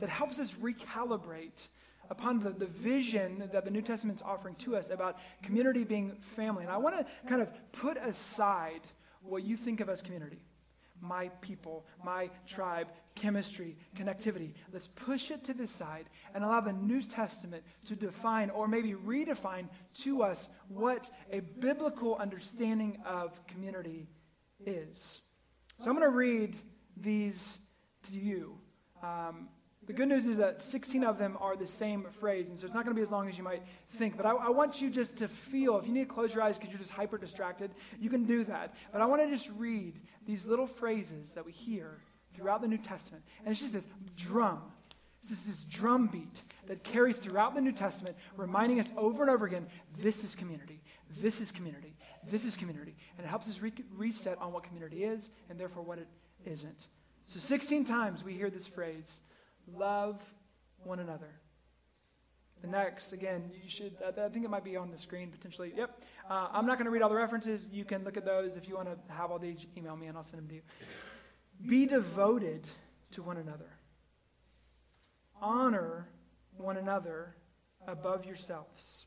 that 0.00 0.08
helps 0.08 0.40
us 0.40 0.54
recalibrate 0.54 1.68
upon 2.10 2.40
the, 2.40 2.50
the 2.50 2.66
vision 2.66 3.48
that 3.52 3.64
the 3.64 3.70
New 3.70 3.82
Testament's 3.82 4.22
offering 4.22 4.54
to 4.56 4.76
us 4.76 4.90
about 4.90 5.18
community 5.42 5.84
being 5.84 6.16
family. 6.36 6.64
And 6.64 6.72
I 6.72 6.76
want 6.76 6.96
to 6.96 7.06
kind 7.28 7.42
of 7.42 7.48
put 7.72 7.96
aside 7.96 8.80
what 9.22 9.42
you 9.42 9.56
think 9.56 9.80
of 9.80 9.88
as 9.88 10.02
community 10.02 10.40
my 11.00 11.28
people, 11.40 11.86
my 12.04 12.30
tribe, 12.46 12.88
chemistry, 13.14 13.76
connectivity. 13.96 14.52
Let's 14.72 14.88
push 14.88 15.30
it 15.30 15.44
to 15.44 15.54
the 15.54 15.66
side 15.66 16.08
and 16.34 16.44
allow 16.44 16.60
the 16.60 16.72
New 16.72 17.02
Testament 17.02 17.64
to 17.86 17.96
define 17.96 18.50
or 18.50 18.68
maybe 18.68 18.94
redefine 18.94 19.68
to 20.02 20.22
us 20.22 20.48
what 20.68 21.10
a 21.32 21.40
biblical 21.40 22.16
understanding 22.16 22.98
of 23.04 23.44
community 23.46 24.08
is. 24.64 25.20
So 25.80 25.90
I'm 25.90 25.96
going 25.96 26.10
to 26.10 26.16
read 26.16 26.56
these 26.96 27.58
to 28.04 28.14
you. 28.14 28.58
Um, 29.02 29.48
the 29.86 29.92
good 29.92 30.08
news 30.08 30.26
is 30.26 30.38
that 30.38 30.62
16 30.62 31.04
of 31.04 31.18
them 31.18 31.36
are 31.40 31.56
the 31.56 31.66
same 31.66 32.06
phrase, 32.18 32.48
and 32.48 32.58
so 32.58 32.64
it's 32.64 32.74
not 32.74 32.84
going 32.84 32.94
to 32.94 32.98
be 32.98 33.04
as 33.04 33.12
long 33.12 33.28
as 33.28 33.38
you 33.38 33.44
might 33.44 33.62
think. 33.90 34.16
But 34.16 34.26
I, 34.26 34.32
I 34.32 34.48
want 34.48 34.80
you 34.80 34.90
just 34.90 35.16
to 35.16 35.28
feel, 35.28 35.78
if 35.78 35.86
you 35.86 35.92
need 35.92 36.08
to 36.08 36.14
close 36.14 36.34
your 36.34 36.42
eyes 36.42 36.58
because 36.58 36.70
you're 36.70 36.80
just 36.80 36.90
hyper 36.90 37.18
distracted, 37.18 37.70
you 38.00 38.10
can 38.10 38.24
do 38.24 38.42
that. 38.44 38.74
But 38.92 39.00
I 39.00 39.06
want 39.06 39.22
to 39.22 39.30
just 39.30 39.48
read 39.56 40.00
these 40.26 40.44
little 40.44 40.66
phrases 40.66 41.32
that 41.32 41.46
we 41.46 41.52
hear 41.52 41.98
throughout 42.34 42.62
the 42.62 42.68
New 42.68 42.78
Testament. 42.78 43.22
And 43.44 43.52
it's 43.52 43.60
just 43.60 43.72
this 43.72 43.86
drum. 44.16 44.60
It's 45.22 45.44
this 45.44 45.64
drum 45.64 46.06
beat 46.06 46.42
that 46.66 46.84
carries 46.84 47.16
throughout 47.16 47.54
the 47.54 47.60
New 47.60 47.72
Testament, 47.72 48.16
reminding 48.36 48.80
us 48.80 48.88
over 48.96 49.22
and 49.22 49.30
over 49.30 49.46
again 49.46 49.66
this 49.98 50.24
is 50.24 50.34
community. 50.34 50.80
This 51.20 51.40
is 51.40 51.52
community. 51.52 51.96
This 52.28 52.44
is 52.44 52.56
community. 52.56 52.96
And 53.16 53.26
it 53.26 53.28
helps 53.28 53.48
us 53.48 53.60
re- 53.60 53.72
reset 53.96 54.38
on 54.40 54.52
what 54.52 54.64
community 54.64 55.04
is 55.04 55.30
and 55.48 55.58
therefore 55.58 55.82
what 55.82 55.98
it 55.98 56.08
isn't. 56.44 56.88
So 57.26 57.40
16 57.40 57.84
times 57.84 58.24
we 58.24 58.34
hear 58.34 58.50
this 58.50 58.66
phrase 58.66 59.20
love 59.74 60.20
one 60.84 61.00
another. 61.00 61.30
The 62.62 62.68
next, 62.68 63.12
again, 63.12 63.50
you 63.52 63.68
should, 63.68 63.96
I 64.02 64.28
think 64.28 64.44
it 64.44 64.50
might 64.50 64.64
be 64.64 64.76
on 64.76 64.90
the 64.90 64.98
screen 64.98 65.30
potentially. 65.30 65.72
Yep. 65.76 66.02
Uh, 66.28 66.48
I'm 66.52 66.66
not 66.66 66.78
going 66.78 66.86
to 66.86 66.90
read 66.90 67.02
all 67.02 67.08
the 67.08 67.14
references. 67.14 67.66
You 67.70 67.84
can 67.84 68.02
look 68.02 68.16
at 68.16 68.24
those. 68.24 68.56
If 68.56 68.66
you 68.68 68.76
want 68.76 68.88
to 68.88 69.12
have 69.12 69.30
all 69.30 69.38
these, 69.38 69.66
email 69.76 69.96
me 69.96 70.06
and 70.06 70.16
I'll 70.16 70.24
send 70.24 70.42
them 70.42 70.48
to 70.48 70.54
you. 70.54 70.62
Be 71.66 71.86
devoted 71.86 72.66
to 73.12 73.22
one 73.22 73.36
another. 73.36 73.70
Honor 75.40 76.08
one 76.56 76.78
another 76.78 77.36
above 77.86 78.24
yourselves. 78.24 79.04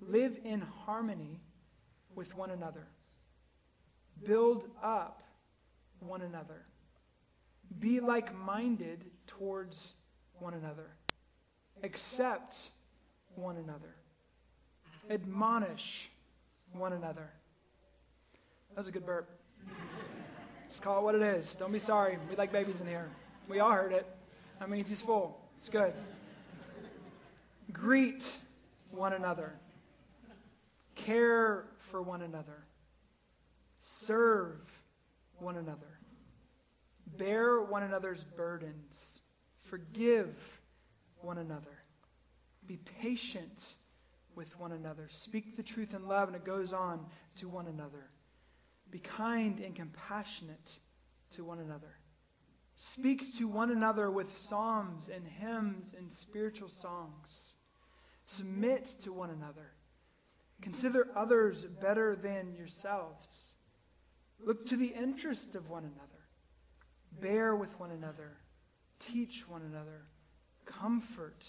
Live 0.00 0.38
in 0.44 0.60
harmony 0.60 1.40
with 2.14 2.34
one 2.34 2.50
another. 2.50 2.86
Build 4.24 4.64
up 4.82 5.22
one 6.00 6.22
another. 6.22 6.64
Be 7.78 8.00
like 8.00 8.34
minded 8.34 9.04
towards 9.26 9.94
one 10.38 10.54
another. 10.54 10.90
Accept 11.82 12.70
one 13.34 13.56
another. 13.56 13.94
Admonish 15.10 16.10
one 16.72 16.92
another. 16.92 17.30
That 18.70 18.78
was 18.78 18.88
a 18.88 18.92
good 18.92 19.06
burp. 19.06 19.28
Just 20.68 20.82
call 20.82 20.98
it 20.98 21.02
what 21.02 21.14
it 21.14 21.22
is. 21.22 21.54
Don't 21.54 21.72
be 21.72 21.78
sorry. 21.78 22.18
We 22.28 22.36
like 22.36 22.52
babies 22.52 22.80
in 22.80 22.86
here. 22.86 23.08
We 23.48 23.60
all 23.60 23.72
heard 23.72 23.92
it. 23.92 24.06
I 24.60 24.66
mean, 24.66 24.84
just 24.84 25.06
full. 25.06 25.40
It's 25.56 25.68
good. 25.68 25.92
Greet 27.72 28.30
one 28.90 29.12
another. 29.12 29.54
Care 30.94 31.64
for 31.90 32.02
one 32.02 32.22
another. 32.22 32.64
Serve 33.78 34.58
one 35.38 35.56
another 35.56 35.97
Bear 37.16 37.60
one 37.62 37.82
another's 37.82 38.24
burdens. 38.24 39.20
Forgive 39.62 40.60
one 41.20 41.38
another. 41.38 41.82
Be 42.66 42.76
patient 43.00 43.74
with 44.34 44.58
one 44.58 44.72
another. 44.72 45.08
Speak 45.10 45.56
the 45.56 45.62
truth 45.62 45.94
in 45.94 46.06
love, 46.06 46.28
and 46.28 46.36
it 46.36 46.44
goes 46.44 46.72
on 46.72 47.06
to 47.36 47.48
one 47.48 47.66
another. 47.66 48.10
Be 48.90 48.98
kind 48.98 49.60
and 49.60 49.74
compassionate 49.74 50.78
to 51.32 51.44
one 51.44 51.58
another. 51.58 51.96
Speak 52.74 53.36
to 53.38 53.48
one 53.48 53.70
another 53.70 54.10
with 54.10 54.38
psalms 54.38 55.10
and 55.12 55.26
hymns 55.26 55.94
and 55.98 56.12
spiritual 56.12 56.68
songs. 56.68 57.54
Submit 58.26 58.86
to 59.02 59.12
one 59.12 59.30
another. 59.30 59.72
Consider 60.62 61.08
others 61.16 61.64
better 61.64 62.14
than 62.14 62.54
yourselves. 62.54 63.54
Look 64.38 64.66
to 64.66 64.76
the 64.76 64.94
interest 64.94 65.54
of 65.54 65.68
one 65.68 65.84
another. 65.84 66.07
Bear 67.20 67.56
with 67.56 67.78
one 67.80 67.90
another, 67.90 68.36
teach 69.00 69.48
one 69.48 69.62
another, 69.62 70.02
comfort 70.64 71.46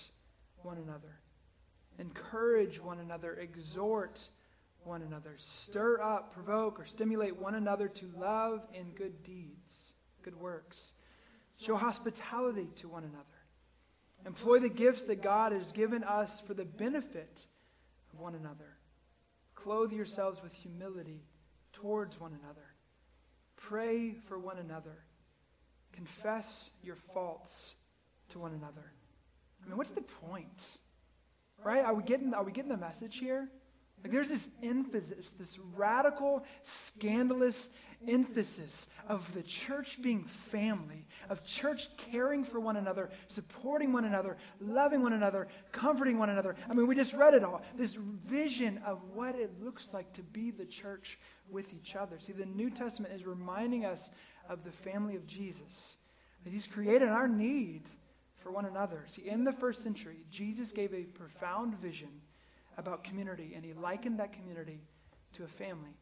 one 0.64 0.78
another, 0.78 1.20
encourage 2.00 2.80
one 2.80 3.00
another, 3.00 3.34
exhort 3.36 4.30
one 4.84 5.02
another, 5.02 5.36
stir 5.38 6.02
up, 6.02 6.34
provoke, 6.34 6.80
or 6.80 6.86
stimulate 6.86 7.36
one 7.36 7.56
another 7.56 7.88
to 7.88 8.10
love 8.18 8.66
and 8.74 8.96
good 8.96 9.24
deeds, 9.24 9.94
good 10.24 10.40
works. 10.40 10.94
Show 11.58 11.76
hospitality 11.76 12.70
to 12.78 12.88
one 12.88 13.04
another. 13.04 13.26
Employ 14.26 14.60
the 14.60 14.70
gifts 14.70 15.04
that 15.04 15.22
God 15.22 15.52
has 15.52 15.72
given 15.72 16.04
us 16.04 16.40
for 16.40 16.54
the 16.54 16.66
benefit 16.66 17.46
of 18.14 18.20
one 18.20 18.36
another. 18.36 18.78
Clothe 19.56 19.92
yourselves 19.92 20.42
with 20.42 20.54
humility 20.54 21.22
towards 21.74 22.20
one 22.20 22.38
another. 22.44 22.66
Pray 23.58 24.14
for 24.28 24.40
one 24.40 24.58
another 24.58 25.04
confess 26.00 26.70
your 26.82 26.96
faults 26.96 27.76
to 28.30 28.40
one 28.40 28.54
another. 28.54 28.94
I 29.62 29.68
mean, 29.68 29.78
what's 29.78 29.90
the 29.90 30.02
point? 30.02 30.64
Right? 31.62 31.84
Are 31.84 31.94
we 31.94 32.04
getting, 32.04 32.34
are 32.34 32.44
we 32.44 32.54
getting 32.54 32.70
the 32.72 32.78
message 32.78 33.18
here? 33.18 33.50
Like 34.02 34.14
there's 34.14 34.30
this 34.30 34.48
emphasis, 34.64 35.28
this 35.38 35.60
radical, 35.76 36.46
scandalous 36.64 37.68
emphasis 38.08 38.88
of 39.10 39.34
the 39.34 39.44
church 39.44 40.02
being 40.02 40.24
family, 40.24 41.06
of 41.30 41.46
church 41.46 41.90
caring 41.98 42.46
for 42.46 42.62
one 42.62 42.78
another, 42.78 43.10
supporting 43.28 43.92
one 43.92 44.06
another, 44.06 44.38
loving 44.62 45.04
one 45.04 45.12
another, 45.12 45.50
comforting 45.74 46.18
one 46.18 46.30
another. 46.30 46.56
I 46.70 46.76
mean, 46.76 46.88
we 46.88 46.96
just 46.96 47.14
read 47.14 47.34
it 47.34 47.44
all. 47.44 47.62
This 47.76 47.96
vision 47.96 48.80
of 48.86 49.00
what 49.14 49.36
it 49.36 49.52
looks 49.62 49.94
like 49.94 50.14
to 50.14 50.24
be 50.24 50.50
the 50.50 50.66
church 50.66 51.20
with 51.50 51.74
each 51.74 51.98
other. 51.98 52.20
See, 52.20 52.32
the 52.32 52.46
New 52.46 52.70
Testament 52.70 53.14
is 53.14 53.26
reminding 53.26 53.84
us 53.84 54.10
of 54.50 54.64
the 54.64 54.72
family 54.72 55.16
of 55.16 55.28
Jesus, 55.28 55.98
that 56.44 56.52
He's 56.52 56.68
created 56.68 57.10
our 57.10 57.28
need 57.28 57.84
for 58.38 58.52
one 58.52 58.66
another. 58.66 59.04
See, 59.08 59.28
in 59.30 59.44
the 59.44 59.52
first 59.52 59.84
century, 59.84 60.18
Jesus 60.32 60.72
gave 60.72 60.94
a 60.94 61.04
profound 61.04 61.76
vision 61.80 62.10
about 62.78 63.04
community, 63.04 63.54
and 63.56 63.64
He 63.64 63.74
likened 63.74 64.20
that 64.20 64.34
community 64.34 64.82
to 65.34 65.44
a 65.44 65.48
family. 65.48 65.96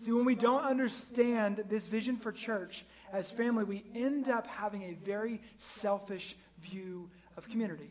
See, 0.00 0.12
when 0.12 0.24
we 0.24 0.36
don't 0.36 0.64
understand 0.64 1.64
this 1.68 1.88
vision 1.88 2.16
for 2.16 2.30
church 2.30 2.84
as 3.12 3.30
family, 3.30 3.64
we 3.64 3.84
end 3.96 4.28
up 4.28 4.46
having 4.46 4.82
a 4.82 4.94
very 5.04 5.40
selfish 5.58 6.36
view 6.60 7.10
of 7.36 7.48
community. 7.48 7.90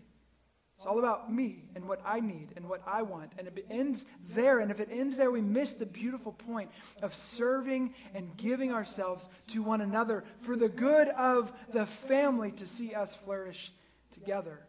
It's 0.78 0.86
all 0.86 1.00
about 1.00 1.34
me 1.34 1.64
and 1.76 1.88
what 1.88 2.02
I 2.06 2.20
need 2.20 2.50
and 2.56 2.70
what 2.70 2.84
I 2.86 3.02
want. 3.02 3.32
And 3.40 3.48
it 3.48 3.66
ends 3.70 4.06
there. 4.30 4.60
And 4.60 4.70
if 4.70 4.80
it 4.80 4.90
ends 4.92 5.18
there, 5.18 5.32
we 5.32 5.42
miss 5.42 5.74
the 5.74 5.88
beautiful 5.88 6.34
point 6.34 6.70
of 7.02 7.16
serving 7.16 7.96
and 8.14 8.38
giving 8.38 8.72
ourselves 8.72 9.28
to 9.48 9.64
one 9.64 9.82
another 9.82 10.24
for 10.42 10.56
the 10.56 10.70
good 10.70 11.08
of 11.10 11.52
the 11.74 11.88
family 11.88 12.52
to 12.52 12.68
see 12.68 12.94
us 12.94 13.16
flourish 13.16 13.72
together. 14.12 14.68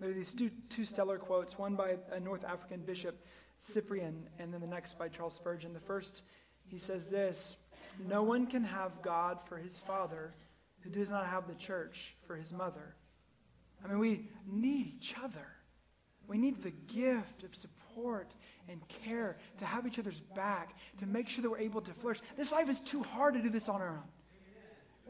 There 0.00 0.10
are 0.10 0.14
these 0.14 0.34
two, 0.34 0.50
two 0.68 0.84
stellar 0.84 1.18
quotes, 1.18 1.56
one 1.56 1.76
by 1.76 1.96
a 2.10 2.18
North 2.18 2.44
African 2.44 2.80
bishop, 2.80 3.24
Cyprian, 3.60 4.28
and 4.40 4.52
then 4.52 4.60
the 4.60 4.66
next 4.66 4.98
by 4.98 5.08
Charles 5.08 5.34
Spurgeon. 5.34 5.74
The 5.74 5.80
first, 5.80 6.22
he 6.66 6.78
says 6.78 7.06
this 7.06 7.56
No 8.04 8.24
one 8.24 8.48
can 8.48 8.64
have 8.64 9.00
God 9.00 9.38
for 9.46 9.58
his 9.58 9.78
father 9.78 10.34
who 10.80 10.90
does 10.90 11.10
not 11.10 11.26
have 11.26 11.46
the 11.46 11.54
church 11.54 12.16
for 12.26 12.36
his 12.36 12.52
mother. 12.52 12.96
I 13.86 13.92
mean, 13.92 13.98
we 13.98 14.28
need 14.46 14.86
each 14.96 15.14
other. 15.22 15.46
We 16.26 16.38
need 16.38 16.56
the 16.62 16.72
gift 16.72 17.44
of 17.44 17.54
support 17.54 18.32
and 18.68 18.80
care 18.88 19.36
to 19.58 19.64
have 19.64 19.86
each 19.86 19.98
other's 19.98 20.20
back, 20.34 20.76
to 20.98 21.06
make 21.06 21.28
sure 21.28 21.42
that 21.42 21.50
we're 21.50 21.58
able 21.58 21.80
to 21.80 21.94
flourish. 21.94 22.20
This 22.36 22.50
life 22.50 22.68
is 22.68 22.80
too 22.80 23.02
hard 23.02 23.34
to 23.34 23.42
do 23.42 23.48
this 23.48 23.68
on 23.68 23.80
our 23.80 23.90
own. 23.90 24.02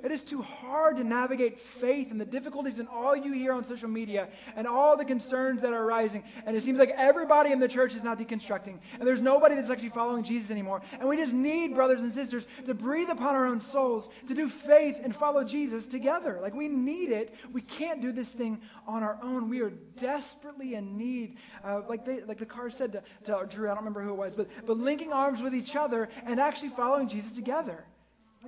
It 0.04 0.12
is 0.12 0.22
too 0.24 0.42
hard 0.42 0.98
to 0.98 1.04
navigate 1.04 1.58
faith 1.58 2.10
and 2.10 2.20
the 2.20 2.26
difficulties 2.26 2.78
and 2.80 2.88
all 2.88 3.16
you 3.16 3.32
hear 3.32 3.52
on 3.52 3.64
social 3.64 3.88
media 3.88 4.28
and 4.54 4.66
all 4.66 4.94
the 4.96 5.06
concerns 5.06 5.62
that 5.62 5.72
are 5.72 5.82
arising. 5.82 6.22
And 6.44 6.54
it 6.54 6.62
seems 6.62 6.78
like 6.78 6.90
everybody 6.96 7.50
in 7.50 7.60
the 7.60 7.66
church 7.66 7.94
is 7.94 8.04
now 8.04 8.14
deconstructing. 8.14 8.78
And 8.98 9.08
there's 9.08 9.22
nobody 9.22 9.54
that's 9.54 9.70
actually 9.70 9.88
following 9.88 10.22
Jesus 10.22 10.50
anymore. 10.50 10.82
And 11.00 11.08
we 11.08 11.16
just 11.16 11.32
need, 11.32 11.74
brothers 11.74 12.02
and 12.02 12.12
sisters, 12.12 12.46
to 12.66 12.74
breathe 12.74 13.08
upon 13.08 13.34
our 13.34 13.46
own 13.46 13.60
souls, 13.60 14.10
to 14.28 14.34
do 14.34 14.48
faith 14.48 15.00
and 15.02 15.16
follow 15.16 15.42
Jesus 15.42 15.86
together. 15.86 16.38
Like 16.42 16.54
we 16.54 16.68
need 16.68 17.10
it. 17.10 17.34
We 17.50 17.62
can't 17.62 18.02
do 18.02 18.12
this 18.12 18.28
thing 18.28 18.60
on 18.86 19.02
our 19.02 19.18
own. 19.22 19.48
We 19.48 19.62
are 19.62 19.72
desperately 19.96 20.74
in 20.74 20.98
need, 20.98 21.38
uh, 21.64 21.80
like, 21.88 22.04
they, 22.04 22.20
like 22.22 22.38
the 22.38 22.46
Karr 22.46 22.68
said 22.70 22.92
to, 22.92 23.02
to 23.24 23.46
Drew, 23.48 23.66
I 23.66 23.70
don't 23.70 23.78
remember 23.78 24.02
who 24.02 24.10
it 24.10 24.16
was, 24.16 24.34
but, 24.34 24.48
but 24.66 24.76
linking 24.76 25.12
arms 25.12 25.40
with 25.40 25.54
each 25.54 25.74
other 25.74 26.10
and 26.26 26.38
actually 26.38 26.68
following 26.68 27.08
Jesus 27.08 27.32
together. 27.32 27.86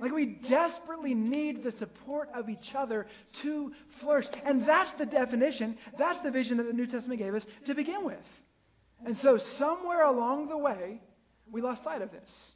Like 0.01 0.11
we 0.13 0.25
desperately 0.25 1.13
need 1.13 1.63
the 1.63 1.71
support 1.71 2.29
of 2.33 2.49
each 2.49 2.75
other 2.75 3.07
to 3.33 3.73
flourish. 3.87 4.27
And 4.43 4.65
that's 4.65 4.91
the 4.93 5.05
definition, 5.05 5.77
that's 5.97 6.19
the 6.19 6.31
vision 6.31 6.57
that 6.57 6.67
the 6.67 6.73
New 6.73 6.87
Testament 6.87 7.19
gave 7.19 7.35
us 7.35 7.45
to 7.65 7.73
begin 7.73 8.05
with. 8.05 8.41
And 9.05 9.17
so 9.17 9.37
somewhere 9.37 10.03
along 10.03 10.49
the 10.49 10.57
way, 10.57 11.01
we 11.51 11.61
lost 11.61 11.83
sight 11.83 12.01
of 12.01 12.11
this. 12.11 12.51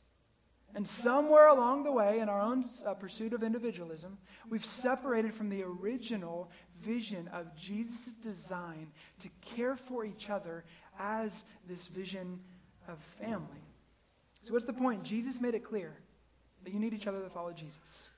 And 0.76 0.88
somewhere 0.88 1.50
along 1.50 1.84
the 1.84 1.92
way, 1.92 2.20
in 2.20 2.30
our 2.30 2.42
own 2.42 2.66
uh, 2.86 2.96
pursuit 2.96 3.34
of 3.34 3.44
individualism, 3.44 4.18
we've 4.50 4.66
separated 4.66 5.34
from 5.34 5.50
the 5.50 5.62
original 5.62 6.50
vision 6.82 7.28
of 7.32 7.56
Jesus' 7.56 8.16
design 8.16 8.88
to 9.20 9.30
care 9.42 9.76
for 9.76 10.04
each 10.04 10.32
other 10.32 10.64
as 11.00 11.44
this 11.68 11.88
vision 11.88 12.40
of 12.88 12.98
family. 13.22 13.62
So, 14.42 14.54
what's 14.54 14.66
the 14.66 14.74
point? 14.74 15.04
Jesus 15.04 15.40
made 15.40 15.54
it 15.54 15.64
clear 15.64 15.94
that 16.64 16.74
you 16.74 16.80
need 16.80 16.94
each 16.94 17.08
other 17.08 17.22
to 17.22 17.30
follow 17.30 17.52
Jesus. 17.52 18.10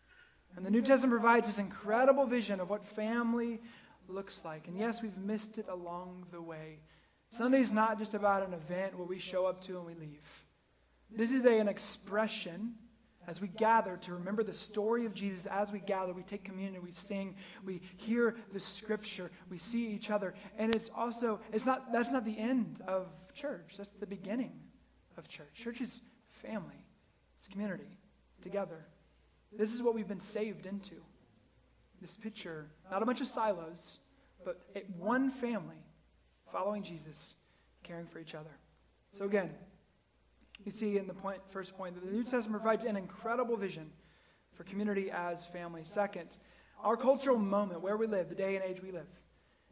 And 0.56 0.66
the 0.66 0.72
New 0.72 0.82
Testament 0.82 1.20
provides 1.20 1.48
this 1.48 1.60
incredible 1.60 2.26
vision 2.26 2.60
of 2.60 2.70
what 2.70 2.86
family 2.86 3.60
looks 4.08 4.46
like. 4.46 4.68
And 4.68 4.78
yes, 4.78 5.02
we've 5.02 5.18
missed 5.18 5.58
it 5.58 5.68
along 5.70 6.28
the 6.32 6.42
way. 6.42 6.80
Sunday 7.32 7.60
is 7.60 7.72
not 7.72 8.00
just 8.00 8.14
about 8.14 8.48
an 8.48 8.54
event 8.54 8.98
where 8.98 9.08
we 9.08 9.20
show 9.20 9.46
up 9.46 9.62
to 9.66 9.78
and 9.78 9.86
we 9.86 9.94
leave. 9.96 10.22
This 11.14 11.32
is 11.32 11.46
a, 11.46 11.60
an 11.60 11.68
expression 11.68 12.76
as 13.28 13.42
we 13.42 13.48
gather 13.48 13.98
to 13.98 14.14
remember 14.14 14.44
the 14.44 14.54
story 14.54 15.06
of 15.06 15.14
Jesus. 15.14 15.46
As 15.48 15.72
we 15.72 15.80
gather, 15.80 16.14
we 16.14 16.24
take 16.24 16.44
communion, 16.44 16.82
we 16.84 16.92
sing, 16.92 17.36
we 17.66 17.82
hear 17.98 18.36
the 18.54 18.60
scripture, 18.60 19.32
we 19.50 19.58
see 19.58 19.88
each 19.88 20.12
other. 20.12 20.36
And 20.58 20.74
it's 20.74 20.90
also, 20.96 21.40
it's 21.52 21.66
not, 21.66 21.92
that's 21.92 22.12
not 22.12 22.24
the 22.24 22.38
end 22.38 22.82
of 22.88 23.08
church. 23.34 23.74
That's 23.78 23.90
the 23.90 24.06
beginning 24.06 24.54
of 25.18 25.28
church. 25.28 25.54
Church 25.54 25.82
is 25.82 26.02
family, 26.30 26.86
it's 27.40 27.48
community 27.48 27.95
together. 28.46 28.86
This 29.52 29.74
is 29.74 29.82
what 29.82 29.96
we've 29.96 30.08
been 30.08 30.22
saved 30.22 30.68
into. 30.68 30.96
This 32.00 32.16
picture, 32.16 32.68
not 32.92 33.02
a 33.02 33.06
bunch 33.06 33.20
of 33.20 33.28
silos, 33.28 33.98
but 34.46 34.62
one 35.00 35.32
family 35.32 35.82
following 36.52 36.84
Jesus, 36.84 37.34
caring 37.82 38.06
for 38.06 38.20
each 38.20 38.36
other. 38.36 38.52
So 39.18 39.26
again, 39.26 39.50
you 40.64 40.72
see 40.72 40.98
in 40.98 41.08
the 41.08 41.14
point, 41.14 41.40
first 41.50 41.76
point 41.76 41.96
that 41.96 42.06
the 42.06 42.12
New 42.12 42.24
Testament 42.24 42.62
provides 42.62 42.86
an 42.86 42.96
incredible 42.96 43.58
vision 43.58 43.90
for 44.54 44.64
community 44.64 45.10
as 45.10 45.46
family. 45.48 45.82
Second, 45.84 46.38
our 46.84 46.96
cultural 46.96 47.40
moment, 47.40 47.82
where 47.82 47.98
we 47.98 48.06
live, 48.06 48.30
the 48.30 48.36
day 48.36 48.56
and 48.56 48.64
age 48.64 48.82
we 48.82 48.92
live, 48.92 49.08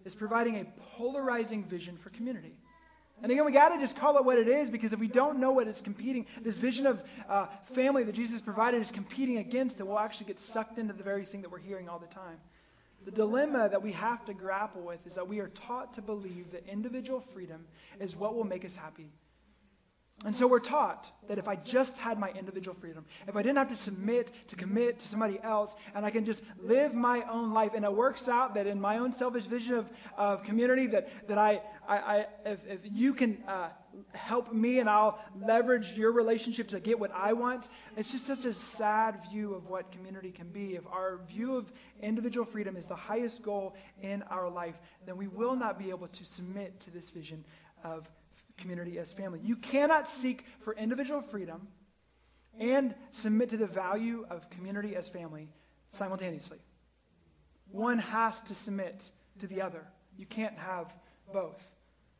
is 0.03 0.15
providing 0.15 0.55
a 0.57 0.65
polarizing 0.97 1.63
vision 1.63 1.95
for 1.95 2.09
community. 2.09 2.55
And 3.21 3.31
again, 3.31 3.45
we 3.45 3.51
got 3.51 3.69
to 3.69 3.79
just 3.79 3.95
call 3.95 4.17
it 4.17 4.25
what 4.25 4.37
it 4.37 4.47
is 4.47 4.69
because 4.69 4.91
if 4.91 4.99
we 4.99 5.07
don't 5.07 5.39
know 5.39 5.51
what 5.51 5.67
it's 5.67 5.81
competing, 5.81 6.25
this 6.41 6.57
vision 6.57 6.85
of 6.85 7.01
uh, 7.29 7.47
family 7.65 8.03
that 8.03 8.15
Jesus 8.15 8.41
provided 8.41 8.81
is 8.81 8.91
competing 8.91 9.37
against, 9.37 9.77
then 9.77 9.87
we'll 9.87 9.99
actually 9.99 10.25
get 10.25 10.39
sucked 10.39 10.77
into 10.77 10.93
the 10.93 11.03
very 11.03 11.23
thing 11.23 11.41
that 11.41 11.51
we're 11.51 11.59
hearing 11.59 11.87
all 11.87 11.99
the 11.99 12.07
time. 12.07 12.37
The 13.05 13.11
dilemma 13.11 13.69
that 13.69 13.81
we 13.81 13.91
have 13.93 14.25
to 14.25 14.33
grapple 14.33 14.81
with 14.81 15.05
is 15.07 15.15
that 15.15 15.27
we 15.27 15.39
are 15.39 15.49
taught 15.49 15.93
to 15.95 16.01
believe 16.01 16.51
that 16.51 16.67
individual 16.67 17.21
freedom 17.33 17.65
is 17.99 18.15
what 18.15 18.35
will 18.35 18.45
make 18.45 18.65
us 18.65 18.75
happy 18.75 19.09
and 20.25 20.33
so 20.33 20.47
we're 20.47 20.59
taught 20.59 21.11
that 21.27 21.37
if 21.37 21.49
I 21.49 21.57
just 21.57 21.97
had 21.97 22.17
my 22.17 22.29
individual 22.29 22.77
freedom, 22.79 23.05
if 23.27 23.35
I 23.35 23.41
didn't 23.41 23.57
have 23.57 23.69
to 23.69 23.75
submit 23.75 24.31
to 24.47 24.55
commit 24.55 24.99
to 24.99 25.07
somebody 25.07 25.37
else, 25.43 25.75
and 25.93 26.05
I 26.05 26.11
can 26.11 26.23
just 26.23 26.43
live 26.61 26.93
my 26.93 27.23
own 27.29 27.51
life, 27.51 27.71
and 27.75 27.83
it 27.83 27.93
works 27.93 28.29
out 28.29 28.53
that 28.55 28.65
in 28.65 28.79
my 28.79 28.99
own 28.99 29.11
selfish 29.11 29.43
vision 29.45 29.75
of, 29.75 29.89
of 30.17 30.43
community, 30.43 30.87
that, 30.87 31.27
that 31.27 31.37
I, 31.37 31.61
I, 31.87 31.97
I 31.97 32.25
if, 32.45 32.59
if 32.67 32.79
you 32.83 33.13
can 33.13 33.43
uh, 33.45 33.69
help 34.13 34.53
me 34.53 34.79
and 34.79 34.89
I'll 34.89 35.19
leverage 35.41 35.91
your 35.91 36.13
relationship 36.13 36.69
to 36.69 36.79
get 36.79 36.97
what 36.97 37.11
I 37.11 37.33
want, 37.33 37.67
it's 37.97 38.11
just 38.11 38.25
such 38.25 38.45
a 38.45 38.53
sad 38.53 39.19
view 39.29 39.53
of 39.53 39.67
what 39.67 39.91
community 39.91 40.31
can 40.31 40.47
be. 40.49 40.75
If 40.75 40.87
our 40.87 41.19
view 41.27 41.57
of 41.57 41.69
individual 42.01 42.45
freedom 42.45 42.77
is 42.77 42.85
the 42.85 42.95
highest 42.95 43.41
goal 43.41 43.75
in 44.01 44.23
our 44.23 44.49
life, 44.49 44.75
then 45.05 45.17
we 45.17 45.27
will 45.27 45.55
not 45.55 45.77
be 45.77 45.89
able 45.89 46.07
to 46.07 46.23
submit 46.23 46.79
to 46.81 46.91
this 46.91 47.09
vision 47.09 47.43
of 47.83 48.09
community 48.63 48.97
as 48.97 49.11
family. 49.11 49.41
You 49.43 49.57
cannot 49.57 50.07
seek 50.07 50.45
for 50.61 50.73
individual 50.73 51.21
freedom 51.21 51.67
and 52.57 52.95
submit 53.11 53.49
to 53.49 53.57
the 53.57 53.67
value 53.67 54.25
of 54.29 54.49
community 54.49 54.95
as 54.95 55.09
family 55.09 55.49
simultaneously. 55.91 56.59
One 57.69 57.99
has 57.99 58.41
to 58.43 58.55
submit 58.55 59.11
to 59.39 59.47
the 59.47 59.61
other. 59.61 59.83
You 60.17 60.25
can't 60.25 60.57
have 60.57 60.93
both. 61.33 61.61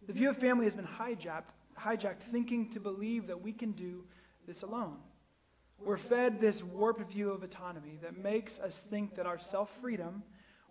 The 0.06 0.14
view 0.14 0.30
of 0.30 0.38
family 0.38 0.66
has 0.66 0.76
been 0.76 0.88
hijacked, 1.00 1.54
hijacked 1.80 2.20
thinking 2.20 2.70
to 2.72 2.80
believe 2.80 3.28
that 3.28 3.42
we 3.42 3.54
can 3.54 3.72
do 3.72 4.04
this 4.46 4.64
alone. 4.64 4.98
We're 5.80 5.98
fed 5.98 6.42
this 6.42 6.62
warped 6.62 7.10
view 7.10 7.32
of 7.32 7.44
autonomy 7.44 8.00
that 8.02 8.18
makes 8.18 8.60
us 8.60 8.82
think 8.82 9.16
that 9.16 9.26
our 9.26 9.40
self 9.40 9.72
freedom 9.80 10.24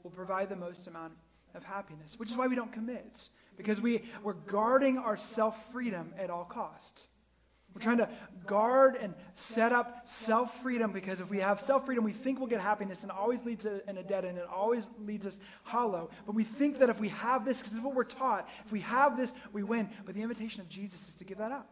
will 0.02 0.10
provide 0.10 0.48
the 0.48 0.56
most 0.56 0.86
amount 0.86 1.12
of 1.54 1.64
happiness, 1.64 2.14
which 2.18 2.30
is 2.30 2.36
why 2.36 2.46
we 2.46 2.56
don't 2.56 2.72
commit 2.72 3.28
because 3.56 3.80
we, 3.80 4.02
we're 4.22 4.32
guarding 4.32 4.98
our 4.98 5.16
self 5.16 5.70
freedom 5.72 6.12
at 6.18 6.30
all 6.30 6.44
cost. 6.44 7.00
We're 7.74 7.80
trying 7.80 7.98
to 7.98 8.08
guard 8.46 8.98
and 9.00 9.14
set 9.34 9.72
up 9.72 10.06
self 10.06 10.62
freedom 10.62 10.92
because 10.92 11.20
if 11.20 11.30
we 11.30 11.38
have 11.38 11.60
self 11.60 11.86
freedom, 11.86 12.04
we 12.04 12.12
think 12.12 12.38
we'll 12.38 12.48
get 12.48 12.60
happiness 12.60 13.02
and 13.02 13.10
it 13.10 13.16
always 13.16 13.44
leads 13.44 13.64
to, 13.64 13.88
in 13.88 13.96
a 13.96 14.02
dead 14.02 14.24
end. 14.24 14.36
It 14.36 14.46
always 14.52 14.88
leads 14.98 15.26
us 15.26 15.38
hollow. 15.62 16.10
But 16.26 16.34
we 16.34 16.44
think 16.44 16.78
that 16.78 16.90
if 16.90 17.00
we 17.00 17.08
have 17.10 17.44
this, 17.44 17.58
because 17.58 17.72
this 17.72 17.78
is 17.78 17.84
what 17.84 17.94
we're 17.94 18.04
taught, 18.04 18.48
if 18.66 18.72
we 18.72 18.80
have 18.80 19.16
this, 19.16 19.32
we 19.52 19.62
win. 19.62 19.88
But 20.04 20.14
the 20.14 20.22
invitation 20.22 20.60
of 20.60 20.68
Jesus 20.68 21.08
is 21.08 21.14
to 21.14 21.24
give 21.24 21.38
that 21.38 21.52
up, 21.52 21.70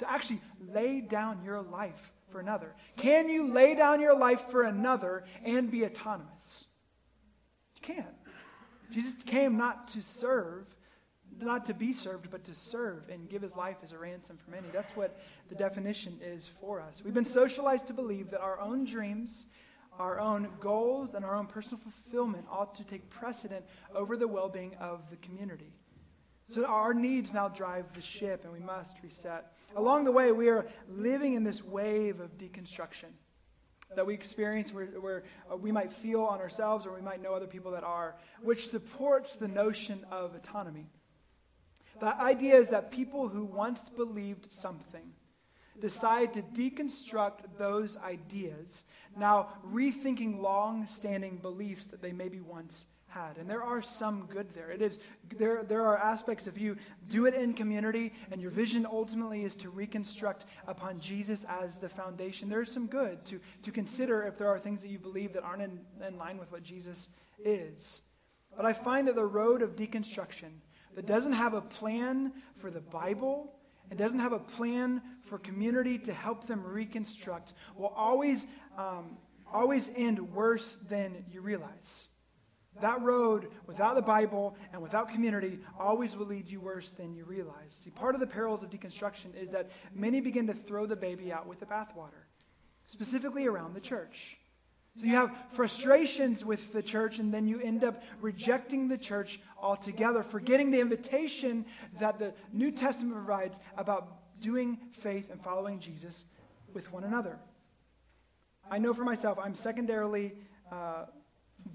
to 0.00 0.10
actually 0.10 0.40
lay 0.72 1.00
down 1.00 1.42
your 1.44 1.62
life 1.62 2.12
for 2.30 2.40
another. 2.40 2.74
Can 2.96 3.28
you 3.28 3.52
lay 3.52 3.74
down 3.74 4.00
your 4.00 4.18
life 4.18 4.50
for 4.50 4.64
another 4.64 5.24
and 5.44 5.70
be 5.70 5.84
autonomous? 5.84 6.66
You 7.76 7.94
can't. 7.94 8.17
Jesus 8.90 9.14
came 9.22 9.56
not 9.56 9.88
to 9.88 10.02
serve, 10.02 10.66
not 11.40 11.66
to 11.66 11.74
be 11.74 11.92
served, 11.92 12.30
but 12.30 12.44
to 12.44 12.54
serve 12.54 13.08
and 13.10 13.28
give 13.28 13.42
his 13.42 13.54
life 13.54 13.76
as 13.82 13.92
a 13.92 13.98
ransom 13.98 14.36
for 14.36 14.50
many. 14.50 14.68
That's 14.72 14.92
what 14.92 15.20
the 15.48 15.54
definition 15.54 16.18
is 16.22 16.50
for 16.60 16.80
us. 16.80 17.02
We've 17.04 17.14
been 17.14 17.24
socialized 17.24 17.86
to 17.88 17.92
believe 17.92 18.30
that 18.30 18.40
our 18.40 18.58
own 18.60 18.84
dreams, 18.84 19.46
our 19.98 20.18
own 20.18 20.48
goals, 20.60 21.14
and 21.14 21.24
our 21.24 21.34
own 21.34 21.46
personal 21.46 21.78
fulfillment 21.78 22.46
ought 22.50 22.74
to 22.76 22.84
take 22.84 23.08
precedent 23.10 23.64
over 23.94 24.16
the 24.16 24.28
well 24.28 24.48
being 24.48 24.74
of 24.80 25.10
the 25.10 25.16
community. 25.16 25.72
So 26.50 26.64
our 26.64 26.94
needs 26.94 27.34
now 27.34 27.48
drive 27.48 27.92
the 27.92 28.00
ship, 28.00 28.44
and 28.44 28.52
we 28.52 28.60
must 28.60 28.96
reset. 29.02 29.52
Along 29.76 30.04
the 30.04 30.12
way, 30.12 30.32
we 30.32 30.48
are 30.48 30.66
living 30.88 31.34
in 31.34 31.44
this 31.44 31.62
wave 31.62 32.20
of 32.20 32.38
deconstruction 32.38 33.12
that 33.94 34.06
we 34.06 34.14
experience 34.14 34.72
where, 34.72 34.86
where 34.86 35.24
uh, 35.50 35.56
we 35.56 35.72
might 35.72 35.92
feel 35.92 36.22
on 36.22 36.40
ourselves 36.40 36.86
or 36.86 36.94
we 36.94 37.00
might 37.00 37.22
know 37.22 37.34
other 37.34 37.46
people 37.46 37.72
that 37.72 37.84
are, 37.84 38.16
which 38.42 38.68
supports 38.68 39.34
the 39.34 39.48
notion 39.48 40.04
of 40.10 40.34
autonomy. 40.34 40.86
The 42.00 42.14
idea 42.20 42.56
is 42.60 42.68
that 42.68 42.90
people 42.90 43.28
who 43.28 43.44
once 43.44 43.88
believed 43.88 44.52
something 44.52 45.12
decide 45.80 46.32
to 46.34 46.42
deconstruct 46.42 47.40
those 47.56 47.96
ideas, 47.96 48.84
now 49.16 49.48
rethinking 49.66 50.40
long 50.40 50.86
standing 50.86 51.38
beliefs 51.38 51.86
that 51.86 52.02
they 52.02 52.12
maybe 52.12 52.40
once 52.40 52.86
had. 53.08 53.38
And 53.38 53.48
there 53.48 53.62
are 53.62 53.82
some 53.82 54.26
good 54.26 54.52
there. 54.54 54.70
It 54.70 54.82
is 54.82 54.98
there 55.36 55.62
there 55.62 55.86
are 55.86 55.98
aspects 55.98 56.46
if 56.46 56.58
you 56.58 56.76
do 57.08 57.26
it 57.26 57.34
in 57.34 57.54
community 57.54 58.12
and 58.30 58.40
your 58.40 58.50
vision 58.50 58.86
ultimately 58.86 59.44
is 59.44 59.56
to 59.56 59.70
reconstruct 59.70 60.44
upon 60.66 61.00
Jesus 61.00 61.44
as 61.48 61.76
the 61.76 61.88
foundation. 61.88 62.48
There's 62.48 62.70
some 62.70 62.86
good 62.86 63.24
to, 63.26 63.40
to 63.62 63.72
consider 63.72 64.24
if 64.24 64.36
there 64.36 64.48
are 64.48 64.58
things 64.58 64.82
that 64.82 64.88
you 64.88 64.98
believe 64.98 65.32
that 65.32 65.42
aren't 65.42 65.62
in, 65.62 65.80
in 66.06 66.18
line 66.18 66.38
with 66.38 66.52
what 66.52 66.62
Jesus 66.62 67.08
is. 67.44 68.02
But 68.56 68.66
I 68.66 68.72
find 68.72 69.08
that 69.08 69.14
the 69.14 69.24
road 69.24 69.62
of 69.62 69.76
deconstruction 69.76 70.50
that 70.94 71.06
doesn't 71.06 71.32
have 71.32 71.54
a 71.54 71.60
plan 71.60 72.32
for 72.56 72.70
the 72.70 72.80
Bible 72.80 73.54
and 73.90 73.98
doesn't 73.98 74.18
have 74.18 74.32
a 74.32 74.38
plan 74.38 75.00
for 75.22 75.38
community 75.38 75.98
to 75.98 76.12
help 76.12 76.46
them 76.46 76.62
reconstruct 76.64 77.54
will 77.76 77.92
always 77.96 78.46
um, 78.76 79.16
always 79.52 79.90
end 79.96 80.20
worse 80.34 80.76
than 80.88 81.24
you 81.30 81.40
realize. 81.40 82.08
That 82.80 83.02
road 83.02 83.48
without 83.66 83.94
the 83.94 84.02
Bible 84.02 84.56
and 84.72 84.82
without 84.82 85.08
community 85.08 85.58
always 85.78 86.16
will 86.16 86.26
lead 86.26 86.48
you 86.48 86.60
worse 86.60 86.90
than 86.90 87.14
you 87.14 87.24
realize. 87.24 87.70
See, 87.70 87.90
part 87.90 88.14
of 88.14 88.20
the 88.20 88.26
perils 88.26 88.62
of 88.62 88.70
deconstruction 88.70 89.34
is 89.40 89.50
that 89.50 89.70
many 89.94 90.20
begin 90.20 90.46
to 90.46 90.54
throw 90.54 90.86
the 90.86 90.96
baby 90.96 91.32
out 91.32 91.46
with 91.46 91.60
the 91.60 91.66
bathwater, 91.66 92.24
specifically 92.86 93.46
around 93.46 93.74
the 93.74 93.80
church. 93.80 94.36
So 94.96 95.06
you 95.06 95.14
have 95.14 95.32
frustrations 95.50 96.44
with 96.44 96.72
the 96.72 96.82
church, 96.82 97.20
and 97.20 97.32
then 97.32 97.46
you 97.46 97.60
end 97.60 97.84
up 97.84 98.02
rejecting 98.20 98.88
the 98.88 98.98
church 98.98 99.40
altogether, 99.60 100.24
forgetting 100.24 100.72
the 100.72 100.80
invitation 100.80 101.66
that 102.00 102.18
the 102.18 102.34
New 102.52 102.72
Testament 102.72 103.14
provides 103.14 103.60
about 103.76 104.40
doing 104.40 104.78
faith 104.92 105.30
and 105.30 105.40
following 105.40 105.78
Jesus 105.78 106.24
with 106.74 106.92
one 106.92 107.04
another. 107.04 107.38
I 108.68 108.78
know 108.78 108.92
for 108.92 109.04
myself, 109.04 109.38
I'm 109.40 109.54
secondarily. 109.54 110.34
Uh, 110.70 111.06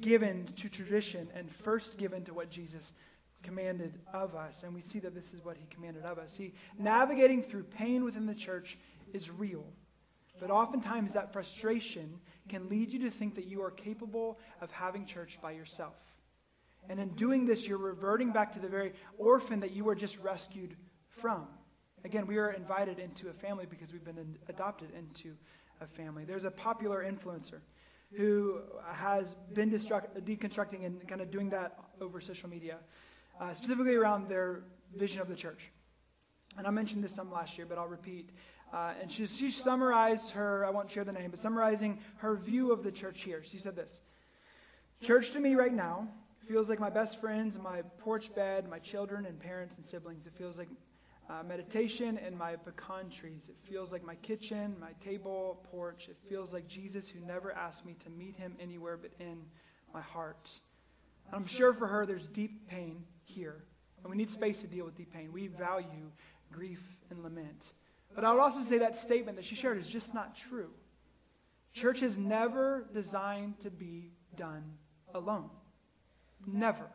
given 0.02 0.48
to 0.58 0.70
tradition 0.70 1.28
and 1.36 1.50
first 1.50 1.98
given 1.98 2.24
to 2.26 2.34
what 2.34 2.50
Jesus 2.50 2.94
commanded 3.44 4.00
of 4.14 4.36
us. 4.36 4.64
And 4.64 4.74
we 4.74 4.82
see 4.82 5.00
that 5.00 5.14
this 5.14 5.34
is 5.34 5.44
what 5.44 5.58
he 5.58 5.66
commanded 5.70 6.04
of 6.04 6.18
us. 6.18 6.34
See, 6.34 6.54
navigating 6.80 7.44
through 7.44 7.64
pain 7.64 8.04
within 8.04 8.26
the 8.26 8.36
church 8.36 8.78
is 9.14 9.30
real. 9.30 9.66
But 10.40 10.50
oftentimes 10.50 11.14
that 11.14 11.32
frustration 11.32 12.20
can 12.50 12.68
lead 12.70 12.92
you 12.92 13.00
to 13.00 13.12
think 13.12 13.36
that 13.36 13.46
you 13.46 13.62
are 13.62 13.72
capable 13.72 14.40
of 14.62 14.72
having 14.72 15.06
church 15.06 15.38
by 15.42 15.52
yourself. 15.52 15.96
And 16.90 17.00
in 17.00 17.10
doing 17.10 17.46
this, 17.46 17.68
you're 17.68 17.78
reverting 17.78 18.32
back 18.32 18.52
to 18.54 18.60
the 18.60 18.68
very 18.68 18.94
orphan 19.18 19.60
that 19.62 19.72
you 19.72 19.84
were 19.84 19.96
just 19.96 20.20
rescued 20.20 20.76
from. 21.08 21.48
Again, 22.04 22.28
we 22.28 22.38
are 22.38 22.52
invited 22.52 23.00
into 23.00 23.30
a 23.30 23.34
family 23.34 23.66
because 23.70 23.94
we've 23.94 24.04
been 24.04 24.38
adopted 24.50 24.90
into 24.98 25.36
a 25.80 25.88
family. 25.88 26.26
There's 26.26 26.46
a 26.46 26.52
popular 26.52 27.04
influencer 27.04 27.62
who 28.16 28.60
has 28.92 29.36
been 29.54 29.72
deconstructing 29.72 30.86
and 30.86 31.08
kind 31.08 31.22
of 31.22 31.32
doing 31.32 31.50
that 31.50 31.78
over 32.00 32.22
social 32.22 32.50
media, 32.50 32.78
uh, 33.40 33.54
specifically 33.54 33.96
around 33.96 34.30
their 34.30 34.64
vision 34.96 35.22
of 35.22 35.28
the 35.28 35.36
church. 35.36 35.72
And 36.58 36.68
I 36.68 36.70
mentioned 36.70 37.04
this 37.04 37.14
some 37.14 37.32
last 37.32 37.58
year, 37.58 37.66
but 37.68 37.78
I'll 37.78 37.88
repeat. 37.88 38.30
Uh, 38.72 38.94
and 39.02 39.12
she, 39.12 39.26
she 39.28 39.52
summarized 39.52 40.32
her, 40.32 40.66
I 40.66 40.70
won't 40.70 40.90
share 40.90 41.04
the 41.04 41.12
name, 41.12 41.32
but 41.32 41.40
summarizing 41.40 42.00
her 42.18 42.36
view 42.36 42.72
of 42.72 42.84
the 42.84 42.92
church 42.92 43.22
here. 43.22 43.44
She 43.44 43.58
said 43.58 43.76
this 43.76 44.02
Church 45.02 45.32
to 45.32 45.40
me 45.40 45.56
right 45.56 45.74
now 45.74 46.08
feels 46.48 46.70
like 46.70 46.80
my 46.80 46.90
best 46.90 47.20
friends, 47.20 47.60
my 47.60 47.82
porch 48.00 48.34
bed, 48.36 48.70
my 48.70 48.80
children 48.80 49.26
and 49.26 49.40
parents 49.40 49.78
and 49.78 49.86
siblings. 49.86 50.26
It 50.26 50.34
feels 50.38 50.58
like 50.58 50.70
uh, 51.30 51.44
meditation 51.44 52.18
and 52.18 52.38
my 52.38 52.56
pecan 52.56 53.10
trees. 53.10 53.50
It 53.50 53.56
feels 53.70 53.92
like 53.92 54.04
my 54.04 54.16
kitchen, 54.16 54.76
my 54.80 54.92
table, 55.04 55.66
porch. 55.72 56.10
It 56.10 56.18
feels 56.28 56.54
like 56.54 56.68
Jesus 56.68 57.10
who 57.10 57.20
never 57.22 57.52
asked 57.54 57.86
me 57.86 57.96
to 58.04 58.10
meet 58.10 58.36
him 58.36 58.56
anywhere 58.60 58.98
but 58.98 59.12
in 59.20 59.42
my 59.94 60.02
heart. 60.02 60.52
And 61.28 61.36
I'm 61.36 61.48
sure 61.48 61.74
for 61.74 61.88
her 61.88 62.06
there's 62.06 62.28
deep 62.28 62.68
pain 62.68 63.04
here. 63.24 63.64
And 64.04 64.12
we 64.12 64.18
need 64.18 64.30
space 64.30 64.62
to 64.62 64.68
deal 64.68 64.86
with 64.86 64.96
deep 64.96 65.14
pain. 65.14 65.32
We 65.32 65.48
value 65.48 66.12
grief 66.52 66.82
and 67.10 67.24
lament. 67.24 67.74
But 68.14 68.26
I 68.26 68.32
would 68.32 68.42
also 68.42 68.62
say 68.62 68.78
that 68.80 68.96
statement 68.96 69.38
that 69.38 69.46
she 69.46 69.56
shared 69.56 69.78
is 69.78 69.88
just 69.88 70.14
not 70.14 70.36
true. 70.36 70.70
Church 71.74 72.04
is 72.04 72.18
never 72.18 72.86
designed 72.94 73.60
to 73.62 73.72
be 73.72 74.12
done 74.36 74.64
alone. 75.16 75.50
Never. 76.46 76.88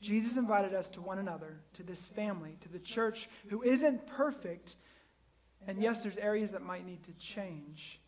Jesus 0.00 0.36
invited 0.36 0.74
us 0.74 0.88
to 0.90 1.00
one 1.00 1.18
another, 1.18 1.60
to 1.74 1.82
this 1.82 2.04
family, 2.04 2.56
to 2.60 2.68
the 2.68 2.78
church 2.78 3.28
who 3.48 3.62
isn't 3.62 4.06
perfect. 4.06 4.76
And 5.66 5.82
yes, 5.82 6.00
there's 6.00 6.18
areas 6.18 6.52
that 6.52 6.62
might 6.62 6.86
need 6.86 7.02
to 7.04 7.12
change, 7.14 8.00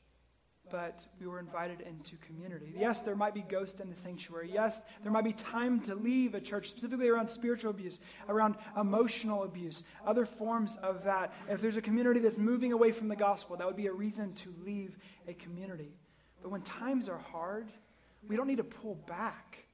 but 0.70 1.05
we 1.20 1.26
were 1.26 1.40
invited 1.40 1.81
into 1.81 2.16
community. 2.18 2.72
Yes, 2.79 3.00
there 3.00 3.16
might 3.16 3.35
be 3.35 3.40
ghosts 3.40 3.81
in 3.81 3.90
the 3.90 3.96
sanctuary. 3.96 4.50
Yes, 4.55 4.83
there 5.03 5.11
might 5.11 5.24
be 5.24 5.33
time 5.33 5.81
to 5.81 5.96
leave 5.96 6.37
a 6.37 6.40
church, 6.40 6.70
specifically 6.70 7.09
around 7.09 7.29
spiritual 7.29 7.72
abuse, 7.72 7.98
around 8.29 8.55
emotional 8.81 9.42
abuse, 9.42 9.83
other 10.07 10.24
forms 10.24 10.79
of 10.85 11.03
that. 11.05 11.35
If 11.48 11.61
there's 11.61 11.76
a 11.76 11.83
community 11.83 12.20
that's 12.20 12.38
moving 12.38 12.72
away 12.72 12.92
from 12.92 13.09
the 13.09 13.16
gospel, 13.16 13.57
that 13.57 13.66
would 13.66 13.76
be 13.76 13.88
a 13.88 13.92
reason 13.92 14.33
to 14.35 14.55
leave 14.64 14.96
a 15.26 15.35
community. 15.35 15.96
But 16.40 16.53
when 16.53 16.62
times 16.62 17.09
are 17.09 17.18
hard, 17.18 17.68
we 18.29 18.37
don't 18.37 18.46
need 18.46 18.59
to 18.59 18.64
pull 18.64 18.94
back. 18.94 19.64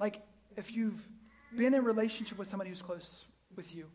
Like, 0.00 0.22
if 0.56 0.72
you've 0.72 1.08
been 1.56 1.74
in 1.74 1.84
relationship 1.84 2.38
with 2.38 2.48
somebody 2.48 2.70
who's 2.70 2.82
close 2.82 3.24
with 3.56 3.74
you, 3.74 3.86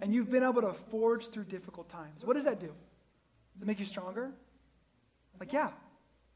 and 0.00 0.14
you've 0.14 0.30
been 0.30 0.42
able 0.42 0.62
to 0.62 0.72
forge 0.72 1.28
through 1.28 1.44
difficult 1.44 1.88
times, 1.88 2.24
what 2.24 2.34
does 2.34 2.44
that 2.44 2.60
do? 2.60 2.66
Does 2.66 3.62
it 3.62 3.66
make 3.66 3.80
you 3.80 3.86
stronger? 3.86 4.30
Like, 5.40 5.52
yeah. 5.52 5.70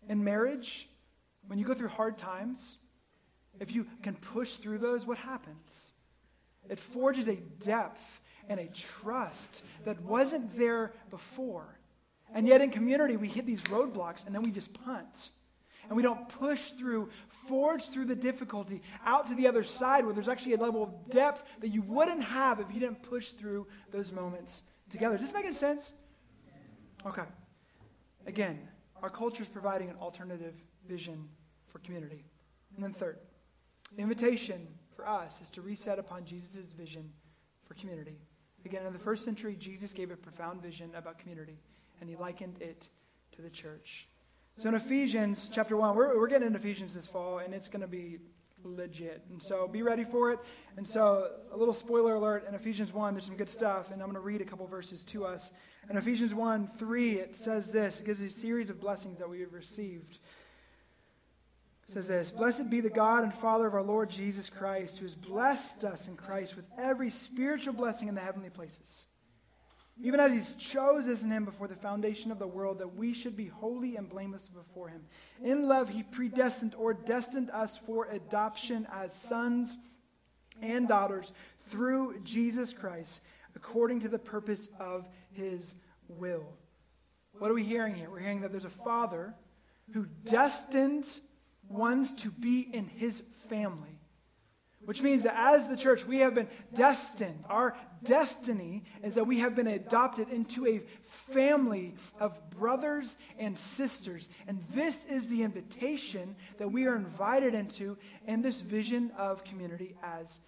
In 0.09 0.23
marriage, 0.25 0.89
when 1.47 1.59
you 1.59 1.65
go 1.65 1.75
through 1.75 1.89
hard 1.89 2.19
times, 2.19 2.77
if 3.61 3.73
you 3.73 3.87
can 4.03 4.15
push 4.15 4.57
through 4.57 4.79
those, 4.79 5.07
what 5.07 5.19
happens? 5.19 5.93
It 6.69 6.79
forges 6.79 7.29
a 7.29 7.37
depth 7.37 8.21
and 8.49 8.59
a 8.59 8.67
trust 8.67 9.63
that 9.85 10.01
wasn't 10.03 10.57
there 10.57 10.93
before. 11.11 11.79
And 12.35 12.47
yet 12.47 12.61
in 12.61 12.71
community, 12.71 13.17
we 13.17 13.29
hit 13.29 13.47
these 13.47 13.63
roadblocks 13.65 14.27
and 14.27 14.35
then 14.35 14.43
we 14.43 14.51
just 14.51 14.73
punt 14.73 15.31
and 15.89 15.97
we 15.97 16.03
don't 16.03 16.29
push 16.29 16.71
through, 16.73 17.11
forge 17.29 17.89
through 17.89 18.07
the 18.07 18.15
difficulty 18.15 18.83
out 19.05 19.27
to 19.29 19.35
the 19.35 19.47
other 19.47 19.65
side 19.65 20.05
where 20.05 20.15
there's 20.15 20.29
actually 20.29 20.55
a 20.55 20.59
level 20.59 20.83
of 20.83 21.11
depth 21.11 21.45
that 21.61 21.69
you 21.69 21.83
wouldn't 21.83 22.23
have 22.23 22.61
if 22.61 22.73
you 22.73 22.81
didn't 22.81 23.03
push 23.03 23.33
through 23.33 23.67
those 23.91 24.13
moments 24.13 24.63
together. 24.91 25.15
Is 25.15 25.21
this 25.21 25.33
making 25.33 25.55
sense? 25.55 25.93
Okay. 27.05 27.23
Again, 28.27 28.69
our 29.03 29.11
culture 29.11 29.43
is 29.43 29.49
providing 29.49 29.91
an 29.91 29.97
alternative 29.97 30.55
vision 30.89 31.29
for 31.67 31.81
community. 31.81 32.25
And 32.77 32.85
then, 32.85 32.93
third, 32.93 33.19
the 33.97 34.03
invitation 34.03 34.69
for 34.95 35.07
us 35.09 35.41
is 35.41 35.51
to 35.51 35.63
reset 35.63 35.99
upon 35.99 36.25
Jesus' 36.25 36.73
vision 36.73 37.11
for 37.65 37.75
community. 37.75 38.19
Again, 38.65 38.87
in 38.87 38.93
the 38.93 38.99
first 38.99 39.25
century, 39.25 39.57
Jesus 39.59 39.93
gave 39.93 40.11
a 40.11 40.17
profound 40.17 40.63
vision 40.63 40.91
about 40.95 41.19
community, 41.19 41.59
and 42.01 42.09
he 42.09 42.17
likened 42.17 42.63
it 42.63 42.89
to 43.33 43.43
the 43.43 43.51
church. 43.51 44.07
So 44.59 44.69
in 44.69 44.75
Ephesians 44.75 45.51
chapter 45.53 45.77
1, 45.77 45.97
we're, 45.97 46.19
we're 46.19 46.29
getting 46.29 46.47
into 46.47 46.59
Ephesians 46.59 46.95
this 46.95 47.07
fall, 47.07 47.39
and 47.39 47.55
it's 47.55 47.69
going 47.69 47.81
to 47.81 47.89
be 47.89 48.19
legit. 48.65 49.23
And 49.31 49.43
so 49.43 49.67
be 49.67 49.83
ready 49.83 50.05
for 50.05 50.31
it. 50.31 50.39
And 50.77 50.87
so, 50.87 51.31
a 51.51 51.57
little 51.57 51.75
spoiler 51.75 52.15
alert 52.15 52.47
in 52.49 52.55
Ephesians 52.55 52.93
1, 52.93 53.15
there's 53.15 53.27
some 53.27 53.37
good 53.37 53.51
stuff, 53.51 53.91
and 53.91 54.01
I'm 54.01 54.09
going 54.09 54.15
to 54.15 54.21
read 54.21 54.41
a 54.41 54.45
couple 54.45 54.67
verses 54.67 55.03
to 55.05 55.25
us. 55.25 55.51
In 55.91 55.97
Ephesians 55.97 56.35
1 56.35 56.67
3, 56.67 57.13
it 57.19 57.37
says 57.37 57.73
this 57.73 58.01
it 58.01 58.07
gives 58.07 58.21
a 58.21 58.29
series 58.29 58.71
of 58.71 58.81
blessings 58.81 59.19
that 59.19 59.29
we 59.29 59.41
have 59.41 59.53
received. 59.53 60.19
It 61.89 61.95
says 61.95 62.09
this 62.09 62.31
Blessed 62.31 62.71
be 62.71 62.81
the 62.81 62.91
God 62.91 63.25
and 63.25 63.35
Father 63.35 63.67
of 63.67 63.75
our 63.75 63.83
Lord 63.83 64.11
Jesus 64.11 64.49
Christ, 64.49 64.99
who 64.99 65.05
has 65.05 65.15
blessed 65.15 65.85
us 65.85 66.09
in 66.09 66.17
Christ 66.17 66.57
with 66.57 66.67
every 66.79 67.11
spiritual 67.11 67.75
blessing 67.75 68.09
in 68.09 68.15
the 68.15 68.21
heavenly 68.21 68.51
places 68.51 69.05
even 70.01 70.21
as 70.21 70.33
he 70.33 70.39
he's 70.39 70.55
chosen 70.55 71.31
him 71.31 71.45
before 71.45 71.69
the 71.69 71.77
foundation 71.77 72.31
of 72.31 72.39
the 72.39 72.47
world, 72.47 72.79
that 72.79 72.97
we 72.97 73.13
should 73.13 73.37
be 73.37 73.47
holy 73.47 73.97
and 73.97 74.09
blameless 74.09 74.49
before 74.49 74.89
him. 74.89 75.03
In 75.43 75.69
love, 75.69 75.89
he 75.89 76.03
predestined 76.03 76.75
or 76.75 76.95
destined 76.95 77.51
us 77.51 77.77
for 77.77 78.07
adoption 78.07 78.87
as 78.93 79.15
sons 79.15 79.77
and 80.61 80.89
daughters 80.89 81.33
through 81.69 82.21
Jesus 82.25 82.73
Christ, 82.73 83.21
according 83.55 84.01
to 84.01 84.09
the 84.09 84.19
purpose 84.19 84.69
of 84.81 85.09
his 85.31 85.75
will. 86.09 86.45
What 87.39 87.51
are 87.51 87.55
we 87.55 87.65
hearing 87.65 87.95
here? 87.95 88.11
We're 88.11 88.21
hearing 88.21 88.41
that 88.43 88.51
there's 88.51 88.65
a 88.65 88.71
father 88.71 89.35
who 89.93 90.07
destined 90.25 91.07
ones 91.69 92.15
to 92.15 92.31
be 92.31 92.61
in 92.61 92.87
his 92.87 93.23
family. 93.49 93.92
Which 94.85 95.03
means 95.03 95.23
that 95.23 95.37
as 95.37 95.69
the 95.69 95.77
church, 95.77 96.05
we 96.05 96.19
have 96.19 96.35
been 96.35 96.49
destined. 96.75 97.45
Our 97.49 97.77
destiny 98.03 98.83
is 99.05 99.15
that 99.15 99.27
we 99.27 99.39
have 99.39 99.55
been 99.55 99.69
adopted 99.69 100.29
into 100.29 100.67
a 100.67 100.83
family 101.05 101.95
of 102.19 102.51
brothers 102.51 103.17
and 103.39 103.57
sisters. 103.57 104.29
And 104.49 104.65
this 104.73 105.05
is 105.05 105.29
the 105.29 105.45
invitation 105.45 106.35
that 106.59 106.73
we 106.73 106.87
are 106.87 106.97
invited 106.97 107.55
into 107.55 107.97
in 108.27 108.43
this 108.43 108.61
vision 108.61 109.13
of 109.17 109.45
community 109.45 109.95
as 110.03 110.41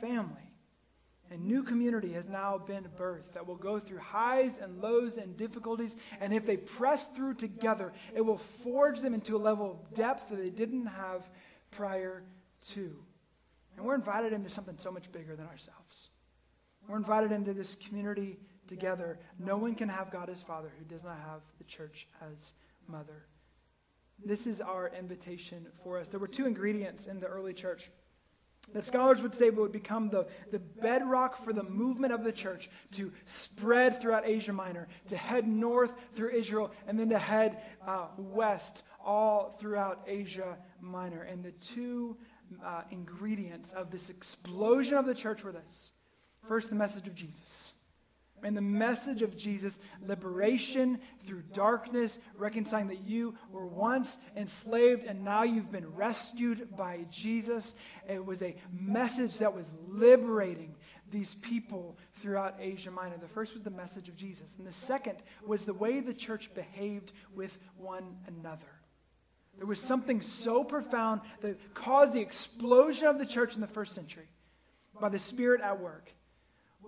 family. 0.00 0.50
And 1.30 1.44
new 1.46 1.62
community 1.62 2.12
has 2.14 2.28
now 2.28 2.58
been 2.58 2.86
birthed 2.98 3.32
that 3.34 3.46
will 3.46 3.56
go 3.56 3.78
through 3.78 3.98
highs 3.98 4.58
and 4.60 4.82
lows 4.82 5.16
and 5.16 5.36
difficulties. 5.36 5.96
And 6.20 6.34
if 6.34 6.44
they 6.44 6.56
press 6.56 7.06
through 7.14 7.34
together, 7.34 7.92
it 8.14 8.20
will 8.20 8.38
forge 8.38 9.00
them 9.00 9.14
into 9.14 9.36
a 9.36 9.38
level 9.38 9.70
of 9.70 9.94
depth 9.94 10.28
that 10.30 10.36
they 10.36 10.50
didn't 10.50 10.86
have 10.86 11.30
prior 11.70 12.24
to. 12.72 12.96
And 13.80 13.86
we're 13.86 13.94
invited 13.94 14.34
into 14.34 14.50
something 14.50 14.76
so 14.76 14.90
much 14.90 15.10
bigger 15.10 15.34
than 15.34 15.46
ourselves. 15.46 16.10
We're 16.86 16.98
invited 16.98 17.32
into 17.32 17.54
this 17.54 17.76
community 17.76 18.36
together. 18.68 19.18
No 19.38 19.56
one 19.56 19.74
can 19.74 19.88
have 19.88 20.10
God 20.10 20.28
as 20.28 20.42
Father 20.42 20.70
who 20.78 20.84
does 20.84 21.02
not 21.02 21.16
have 21.16 21.40
the 21.56 21.64
church 21.64 22.06
as 22.20 22.52
Mother. 22.86 23.24
This 24.22 24.46
is 24.46 24.60
our 24.60 24.92
invitation 24.94 25.66
for 25.82 25.98
us. 25.98 26.10
There 26.10 26.20
were 26.20 26.28
two 26.28 26.44
ingredients 26.44 27.06
in 27.06 27.20
the 27.20 27.26
early 27.26 27.54
church 27.54 27.90
that 28.74 28.84
scholars 28.84 29.22
would 29.22 29.34
say 29.34 29.48
would 29.48 29.72
become 29.72 30.10
the, 30.10 30.26
the 30.50 30.58
bedrock 30.58 31.42
for 31.42 31.54
the 31.54 31.62
movement 31.62 32.12
of 32.12 32.22
the 32.22 32.32
church 32.32 32.68
to 32.92 33.10
spread 33.24 33.98
throughout 33.98 34.26
Asia 34.26 34.52
Minor, 34.52 34.88
to 35.08 35.16
head 35.16 35.48
north 35.48 35.94
through 36.14 36.32
Israel, 36.32 36.70
and 36.86 37.00
then 37.00 37.08
to 37.08 37.18
head 37.18 37.62
uh, 37.86 38.08
west 38.18 38.82
all 39.02 39.56
throughout 39.58 40.02
Asia 40.06 40.58
Minor. 40.82 41.22
And 41.22 41.42
the 41.42 41.52
two 41.52 42.18
uh, 42.64 42.82
ingredients 42.90 43.72
of 43.72 43.90
this 43.90 44.10
explosion 44.10 44.96
of 44.96 45.06
the 45.06 45.14
church 45.14 45.44
were 45.44 45.52
this 45.52 45.90
first, 46.48 46.70
the 46.70 46.74
message 46.74 47.06
of 47.06 47.14
Jesus. 47.14 47.72
And 48.42 48.56
the 48.56 48.62
message 48.62 49.20
of 49.20 49.36
Jesus, 49.36 49.78
liberation 50.06 50.98
through 51.26 51.42
darkness, 51.52 52.18
reconciling 52.36 52.88
that 52.88 53.02
you 53.02 53.34
were 53.50 53.66
once 53.66 54.16
enslaved 54.34 55.04
and 55.04 55.22
now 55.22 55.42
you've 55.42 55.70
been 55.70 55.94
rescued 55.94 56.74
by 56.74 57.00
Jesus. 57.10 57.74
It 58.08 58.24
was 58.24 58.42
a 58.42 58.56
message 58.72 59.38
that 59.38 59.54
was 59.54 59.70
liberating 59.86 60.74
these 61.10 61.34
people 61.34 61.98
throughout 62.14 62.56
Asia 62.58 62.90
Minor. 62.90 63.18
The 63.18 63.28
first 63.28 63.52
was 63.52 63.62
the 63.62 63.70
message 63.70 64.08
of 64.08 64.16
Jesus, 64.16 64.56
and 64.56 64.66
the 64.66 64.72
second 64.72 65.18
was 65.44 65.62
the 65.62 65.74
way 65.74 66.00
the 66.00 66.14
church 66.14 66.54
behaved 66.54 67.12
with 67.34 67.58
one 67.76 68.16
another. 68.26 68.79
There 69.60 69.66
was 69.66 69.78
something 69.78 70.22
so 70.22 70.64
profound 70.64 71.20
that 71.42 71.74
caused 71.74 72.14
the 72.14 72.20
explosion 72.20 73.08
of 73.08 73.18
the 73.18 73.26
church 73.26 73.56
in 73.56 73.60
the 73.60 73.66
first 73.66 73.94
century 73.94 74.26
by 74.98 75.10
the 75.10 75.18
Spirit 75.18 75.60
at 75.60 75.78
work 75.78 76.10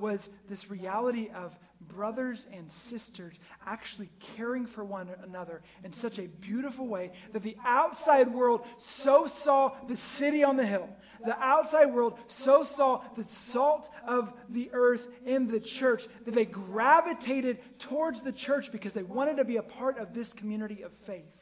was 0.00 0.30
this 0.48 0.70
reality 0.70 1.28
of 1.35 1.54
brothers 1.82 2.46
and 2.50 2.72
sisters 2.72 3.35
actually 3.66 4.08
caring 4.20 4.64
for 4.64 4.85
one 4.85 5.11
another 5.22 5.61
in 5.85 5.92
such 5.92 6.18
a 6.18 6.28
beautiful 6.28 6.87
way 6.87 7.12
that 7.35 7.42
the 7.42 7.58
outside 7.62 8.32
world 8.32 8.62
so 8.78 9.26
saw 9.26 9.72
the 9.87 9.96
city 9.96 10.42
on 10.42 10.56
the 10.56 10.64
hill. 10.64 10.88
The 11.26 11.38
outside 11.38 11.92
world 11.92 12.18
so 12.28 12.64
saw 12.64 13.02
the 13.16 13.24
salt 13.24 13.90
of 14.08 14.32
the 14.48 14.70
earth 14.72 15.11
in 15.26 15.46
the 15.46 15.61
church 15.61 16.06
that 16.24 16.32
they 16.32 16.46
gravitated 16.46 17.58
towards 17.78 18.22
the 18.22 18.32
church 18.32 18.72
because 18.72 18.94
they 18.94 19.02
wanted 19.02 19.37
to 19.37 19.44
be 19.44 19.58
a 19.58 19.62
part 19.62 19.98
of 19.98 20.14
this 20.14 20.32
community 20.32 20.80
of 20.80 20.92
faith. 21.04 21.41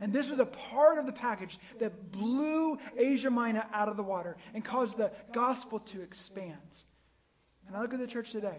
And 0.00 0.12
this 0.12 0.30
was 0.30 0.38
a 0.38 0.46
part 0.46 0.98
of 0.98 1.06
the 1.06 1.12
package 1.12 1.58
that 1.78 2.10
blew 2.10 2.78
Asia 2.96 3.30
Minor 3.30 3.66
out 3.72 3.88
of 3.88 3.96
the 3.96 4.02
water 4.02 4.36
and 4.54 4.64
caused 4.64 4.96
the 4.96 5.12
gospel 5.32 5.80
to 5.80 6.00
expand. 6.00 6.56
And 7.66 7.76
I 7.76 7.82
look 7.82 7.92
at 7.92 8.00
the 8.00 8.06
church 8.06 8.32
today. 8.32 8.58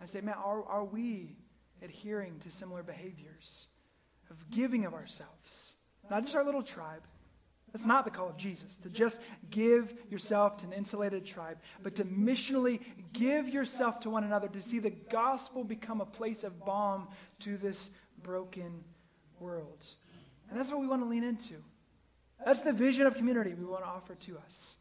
I 0.00 0.06
say, 0.06 0.20
man, 0.20 0.36
are, 0.42 0.64
are 0.64 0.84
we 0.84 1.36
adhering 1.82 2.38
to 2.44 2.50
similar 2.50 2.82
behaviors 2.82 3.66
of 4.30 4.50
giving 4.50 4.86
of 4.86 4.94
ourselves? 4.94 5.74
Not 6.10 6.22
just 6.24 6.36
our 6.36 6.44
little 6.44 6.62
tribe. 6.62 7.02
That's 7.72 7.84
not 7.84 8.04
the 8.04 8.10
call 8.10 8.28
of 8.28 8.36
Jesus, 8.36 8.78
to 8.78 8.88
just 8.88 9.20
give 9.50 9.94
yourself 10.10 10.56
to 10.58 10.66
an 10.66 10.72
insulated 10.72 11.24
tribe, 11.24 11.58
but 11.82 11.94
to 11.96 12.04
missionally 12.04 12.80
give 13.12 13.48
yourself 13.48 14.00
to 14.00 14.10
one 14.10 14.24
another, 14.24 14.48
to 14.48 14.60
see 14.60 14.80
the 14.80 14.90
gospel 14.90 15.62
become 15.62 16.00
a 16.00 16.06
place 16.06 16.42
of 16.42 16.64
balm 16.64 17.06
to 17.40 17.56
this 17.56 17.90
broken 18.24 18.82
world. 19.38 19.86
And 20.50 20.58
that's 20.58 20.70
what 20.70 20.80
we 20.80 20.86
want 20.86 21.02
to 21.02 21.08
lean 21.08 21.24
into. 21.24 21.54
That's 22.44 22.60
the 22.60 22.72
vision 22.72 23.06
of 23.06 23.14
community 23.14 23.54
we 23.54 23.64
want 23.64 23.84
to 23.84 23.88
offer 23.88 24.14
to 24.14 24.38
us 24.38 24.76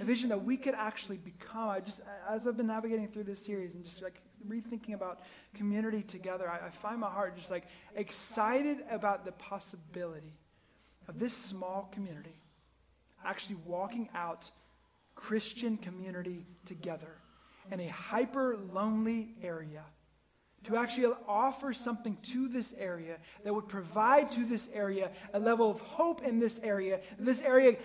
a 0.00 0.04
vision 0.04 0.28
that 0.28 0.44
we 0.44 0.56
could 0.56 0.74
actually 0.74 1.16
become. 1.16 1.68
I 1.68 1.80
just, 1.80 2.00
as 2.28 2.46
I've 2.46 2.56
been 2.56 2.66
navigating 2.66 3.08
through 3.08 3.24
this 3.24 3.44
series 3.44 3.74
and 3.74 3.84
just 3.84 4.02
like 4.02 4.20
rethinking 4.46 4.94
about 4.94 5.20
community 5.54 6.02
together, 6.02 6.48
I, 6.48 6.66
I 6.66 6.70
find 6.70 7.00
my 7.00 7.10
heart 7.10 7.36
just 7.36 7.50
like 7.50 7.66
excited 7.94 8.84
about 8.90 9.24
the 9.24 9.32
possibility 9.32 10.34
of 11.08 11.18
this 11.18 11.32
small 11.32 11.88
community 11.92 12.40
actually 13.24 13.56
walking 13.64 14.08
out 14.14 14.50
Christian 15.14 15.76
community 15.78 16.44
together 16.66 17.16
in 17.72 17.80
a 17.80 17.88
hyper 17.88 18.56
lonely 18.72 19.34
area 19.42 19.82
to 20.64 20.76
actually 20.76 21.12
offer 21.28 21.72
something 21.72 22.16
to 22.22 22.48
this 22.48 22.74
area 22.78 23.18
that 23.44 23.54
would 23.54 23.68
provide 23.68 24.32
to 24.32 24.44
this 24.44 24.68
area 24.72 25.10
a 25.32 25.38
level 25.38 25.70
of 25.70 25.80
hope 25.80 26.22
in 26.22 26.38
this 26.38 26.58
area 26.62 27.00
this 27.18 27.40
area 27.42 27.76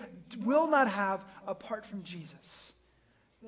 will 0.44 0.66
not 0.66 0.88
have 0.88 1.24
apart 1.46 1.86
from 1.86 2.02
Jesus. 2.02 2.72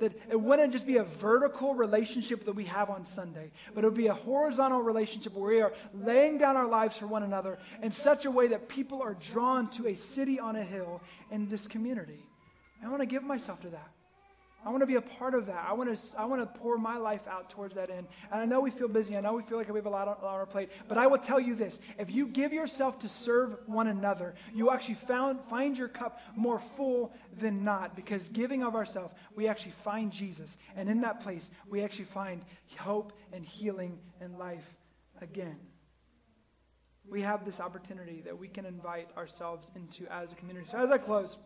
That 0.01 0.13
it 0.29 0.41
wouldn't 0.41 0.73
just 0.73 0.87
be 0.87 0.97
a 0.97 1.05
vertical 1.05 1.75
relationship 1.75 2.45
that 2.47 2.55
we 2.55 2.65
have 2.65 2.91
on 2.91 3.05
Sunday, 3.05 3.53
but 3.75 3.85
it 3.85 3.87
would 3.87 3.97
be 3.97 4.09
a 4.09 4.15
horizontal 4.15 4.83
relationship 4.83 5.35
where 5.35 5.49
we 5.49 5.61
are 5.61 5.73
laying 5.93 6.37
down 6.37 6.57
our 6.57 6.67
lives 6.67 6.97
for 6.97 7.07
one 7.07 7.23
another 7.23 7.59
in 7.81 7.93
such 7.93 8.25
a 8.25 8.31
way 8.31 8.49
that 8.49 8.69
people 8.69 9.01
are 9.03 9.15
drawn 9.15 9.71
to 9.71 9.87
a 9.87 9.95
city 9.95 10.41
on 10.41 10.57
a 10.57 10.65
hill 10.65 11.01
in 11.31 11.49
this 11.49 11.69
community. 11.69 12.27
I 12.85 12.89
want 12.89 13.03
to 13.03 13.07
give 13.07 13.23
myself 13.23 13.61
to 13.63 13.69
that. 13.69 13.91
I 14.64 14.70
want 14.70 14.81
to 14.81 14.87
be 14.87 14.94
a 14.94 15.00
part 15.00 15.35
of 15.35 15.46
that. 15.46 15.66
I 15.68 15.72
want 15.74 15.94
to, 15.94 16.18
I 16.18 16.24
want 16.24 16.40
to 16.40 16.61
pour 16.61 16.79
my 16.79 16.96
life 16.96 17.27
out 17.29 17.50
towards 17.50 17.74
that 17.74 17.90
end. 17.90 18.07
And 18.33 18.40
I 18.40 18.44
know 18.46 18.61
we 18.61 18.70
feel 18.70 18.88
busy. 18.88 19.16
I 19.16 19.20
know 19.20 19.35
we 19.35 19.42
feel 19.42 19.59
like 19.59 19.68
we 19.68 19.79
have 19.79 19.87
a 19.87 19.90
lot 19.90 20.09
on, 20.09 20.16
on 20.16 20.24
our 20.24 20.46
plate. 20.46 20.70
But 20.88 20.96
I 20.96 21.07
will 21.07 21.18
tell 21.18 21.38
you 21.38 21.55
this 21.55 21.81
if 21.98 22.11
you 22.11 22.27
give 22.27 22.53
yourself 22.53 22.98
to 23.00 23.09
serve 23.09 23.57
one 23.66 23.88
another, 23.88 24.35
you 24.55 24.70
actually 24.70 24.94
found, 24.94 25.40
find 25.50 25.77
your 25.77 25.88
cup 25.88 26.20
more 26.35 26.59
full 26.59 27.12
than 27.38 27.62
not. 27.62 27.94
Because 27.94 28.29
giving 28.31 28.62
of 28.62 28.74
ourselves, 28.74 29.14
we 29.37 29.48
actually 29.48 29.72
find 29.72 30.11
Jesus. 30.11 30.57
And 30.77 30.88
in 30.88 31.03
that 31.03 31.20
place, 31.20 31.50
we 31.68 31.83
actually 31.83 32.07
find 32.07 32.42
hope 32.79 33.12
and 33.33 33.44
healing 33.44 33.98
and 34.20 34.38
life 34.38 34.66
again. 35.20 35.59
We 37.07 37.20
have 37.20 37.44
this 37.44 37.61
opportunity 37.61 38.22
that 38.22 38.38
we 38.38 38.48
can 38.48 38.64
invite 38.64 39.11
ourselves 39.16 39.70
into 39.77 40.11
as 40.11 40.33
a 40.33 40.35
community. 40.37 40.66
So 40.70 40.79
as 40.83 40.90
I 40.90 40.96
close, 40.96 41.37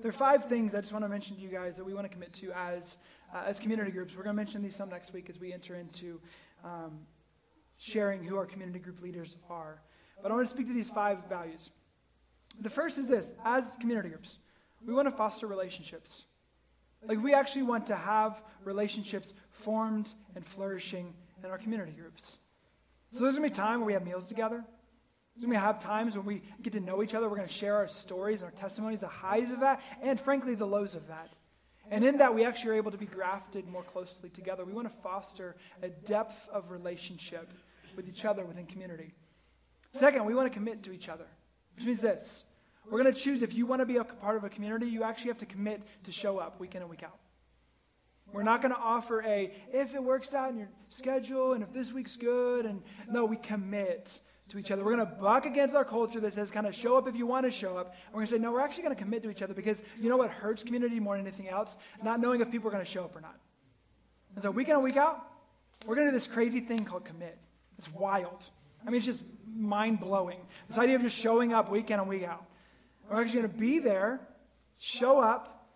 there 0.00 0.08
are 0.08 0.12
five 0.12 0.46
things 0.46 0.74
I 0.74 0.80
just 0.80 0.92
want 0.92 1.04
to 1.04 1.08
mention 1.08 1.36
to 1.36 1.42
you 1.42 1.48
guys 1.48 1.76
that 1.76 1.84
we 1.84 1.94
want 1.94 2.04
to 2.04 2.08
commit 2.08 2.32
to 2.34 2.52
as, 2.52 2.96
uh, 3.32 3.42
as 3.46 3.60
community 3.60 3.90
groups. 3.90 4.16
We're 4.16 4.24
going 4.24 4.34
to 4.34 4.42
mention 4.42 4.62
these 4.62 4.74
some 4.74 4.88
next 4.88 5.12
week 5.12 5.30
as 5.30 5.38
we 5.38 5.52
enter 5.52 5.76
into 5.76 6.20
um, 6.64 6.98
sharing 7.78 8.24
who 8.24 8.36
our 8.36 8.46
community 8.46 8.80
group 8.80 9.00
leaders 9.00 9.36
are. 9.48 9.80
But 10.20 10.32
I 10.32 10.34
want 10.34 10.46
to 10.46 10.50
speak 10.50 10.66
to 10.66 10.72
these 10.72 10.90
five 10.90 11.18
values. 11.28 11.70
The 12.60 12.70
first 12.70 12.98
is 12.98 13.08
this 13.08 13.32
as 13.44 13.76
community 13.80 14.08
groups, 14.08 14.38
we 14.84 14.92
want 14.92 15.06
to 15.06 15.12
foster 15.12 15.46
relationships. 15.46 16.24
Like, 17.06 17.22
we 17.22 17.34
actually 17.34 17.62
want 17.62 17.86
to 17.88 17.96
have 17.96 18.42
relationships 18.64 19.34
formed 19.50 20.14
and 20.34 20.46
flourishing 20.46 21.12
in 21.42 21.50
our 21.50 21.58
community 21.58 21.92
groups. 21.92 22.38
So, 23.10 23.24
there's 23.24 23.36
going 23.36 23.48
to 23.48 23.54
be 23.54 23.62
time 23.62 23.80
where 23.80 23.86
we 23.86 23.92
have 23.92 24.04
meals 24.04 24.26
together. 24.26 24.64
We're 25.36 25.48
going 25.48 25.52
to 25.54 25.60
have 25.60 25.82
times 25.82 26.16
when 26.16 26.26
we 26.26 26.42
get 26.62 26.72
to 26.74 26.80
know 26.80 27.02
each 27.02 27.14
other. 27.14 27.28
We're 27.28 27.36
going 27.36 27.48
to 27.48 27.54
share 27.54 27.76
our 27.76 27.88
stories 27.88 28.40
and 28.40 28.46
our 28.46 28.56
testimonies, 28.56 29.00
the 29.00 29.08
highs 29.08 29.50
of 29.50 29.60
that, 29.60 29.80
and 30.00 30.18
frankly, 30.18 30.54
the 30.54 30.66
lows 30.66 30.94
of 30.94 31.08
that. 31.08 31.32
And 31.90 32.04
in 32.04 32.18
that, 32.18 32.34
we 32.34 32.44
actually 32.44 32.70
are 32.70 32.74
able 32.74 32.92
to 32.92 32.98
be 32.98 33.06
grafted 33.06 33.66
more 33.68 33.82
closely 33.82 34.30
together. 34.30 34.64
We 34.64 34.72
want 34.72 34.88
to 34.88 35.02
foster 35.02 35.56
a 35.82 35.88
depth 35.88 36.48
of 36.50 36.70
relationship 36.70 37.52
with 37.96 38.08
each 38.08 38.24
other 38.24 38.44
within 38.44 38.66
community. 38.66 39.12
Second, 39.92 40.24
we 40.24 40.34
want 40.34 40.50
to 40.50 40.56
commit 40.56 40.82
to 40.84 40.92
each 40.92 41.08
other, 41.08 41.26
which 41.76 41.84
means 41.84 42.00
this. 42.00 42.44
We're 42.90 43.02
going 43.02 43.12
to 43.12 43.18
choose 43.18 43.42
if 43.42 43.54
you 43.54 43.66
want 43.66 43.80
to 43.80 43.86
be 43.86 43.96
a 43.96 44.04
part 44.04 44.36
of 44.36 44.44
a 44.44 44.48
community, 44.48 44.86
you 44.86 45.02
actually 45.02 45.28
have 45.28 45.38
to 45.38 45.46
commit 45.46 45.82
to 46.04 46.12
show 46.12 46.38
up 46.38 46.60
week 46.60 46.74
in 46.74 46.82
and 46.82 46.90
week 46.90 47.02
out. 47.02 47.18
We're 48.32 48.42
not 48.42 48.62
going 48.62 48.74
to 48.74 48.80
offer 48.80 49.22
a 49.22 49.52
if 49.72 49.94
it 49.94 50.02
works 50.02 50.34
out 50.34 50.50
in 50.50 50.58
your 50.58 50.68
schedule 50.88 51.52
and 51.52 51.62
if 51.62 51.72
this 51.72 51.92
week's 51.92 52.16
good 52.16 52.66
and 52.66 52.82
no, 53.08 53.24
we 53.24 53.36
commit 53.36 54.20
to 54.48 54.58
each 54.58 54.70
other. 54.70 54.84
We're 54.84 54.96
going 54.96 55.06
to 55.06 55.14
buck 55.14 55.46
against 55.46 55.74
our 55.74 55.84
culture 55.84 56.20
that 56.20 56.34
says 56.34 56.50
kind 56.50 56.66
of 56.66 56.74
show 56.74 56.96
up 56.96 57.08
if 57.08 57.16
you 57.16 57.26
want 57.26 57.46
to 57.46 57.50
show 57.50 57.76
up. 57.76 57.94
And 58.06 58.14
we're 58.14 58.20
going 58.20 58.26
to 58.26 58.32
say, 58.32 58.38
no, 58.38 58.52
we're 58.52 58.60
actually 58.60 58.82
going 58.82 58.96
to 58.96 59.02
commit 59.02 59.22
to 59.22 59.30
each 59.30 59.42
other 59.42 59.54
because 59.54 59.82
you 60.00 60.08
know 60.08 60.16
what 60.16 60.30
hurts 60.30 60.62
community 60.62 61.00
more 61.00 61.16
than 61.16 61.26
anything 61.26 61.48
else? 61.48 61.76
Not 62.02 62.20
knowing 62.20 62.40
if 62.40 62.50
people 62.50 62.68
are 62.68 62.72
going 62.72 62.84
to 62.84 62.90
show 62.90 63.04
up 63.04 63.16
or 63.16 63.20
not. 63.20 63.36
And 64.34 64.42
so 64.42 64.50
week 64.50 64.68
in 64.68 64.74
and 64.74 64.84
week 64.84 64.96
out, 64.96 65.26
we're 65.86 65.94
going 65.94 66.06
to 66.06 66.12
do 66.12 66.16
this 66.16 66.26
crazy 66.26 66.60
thing 66.60 66.84
called 66.84 67.04
commit. 67.04 67.38
It's 67.78 67.90
wild. 67.92 68.44
I 68.86 68.90
mean, 68.90 68.96
it's 68.96 69.06
just 69.06 69.22
mind 69.46 70.00
blowing. 70.00 70.40
This 70.68 70.78
idea 70.78 70.96
of 70.96 71.02
just 71.02 71.16
showing 71.16 71.52
up 71.52 71.70
week 71.70 71.90
in 71.90 71.98
and 71.98 72.08
week 72.08 72.24
out. 72.24 72.44
We're 73.10 73.20
actually 73.20 73.40
going 73.40 73.52
to 73.52 73.58
be 73.58 73.78
there, 73.78 74.20
show 74.78 75.20
up. 75.20 75.68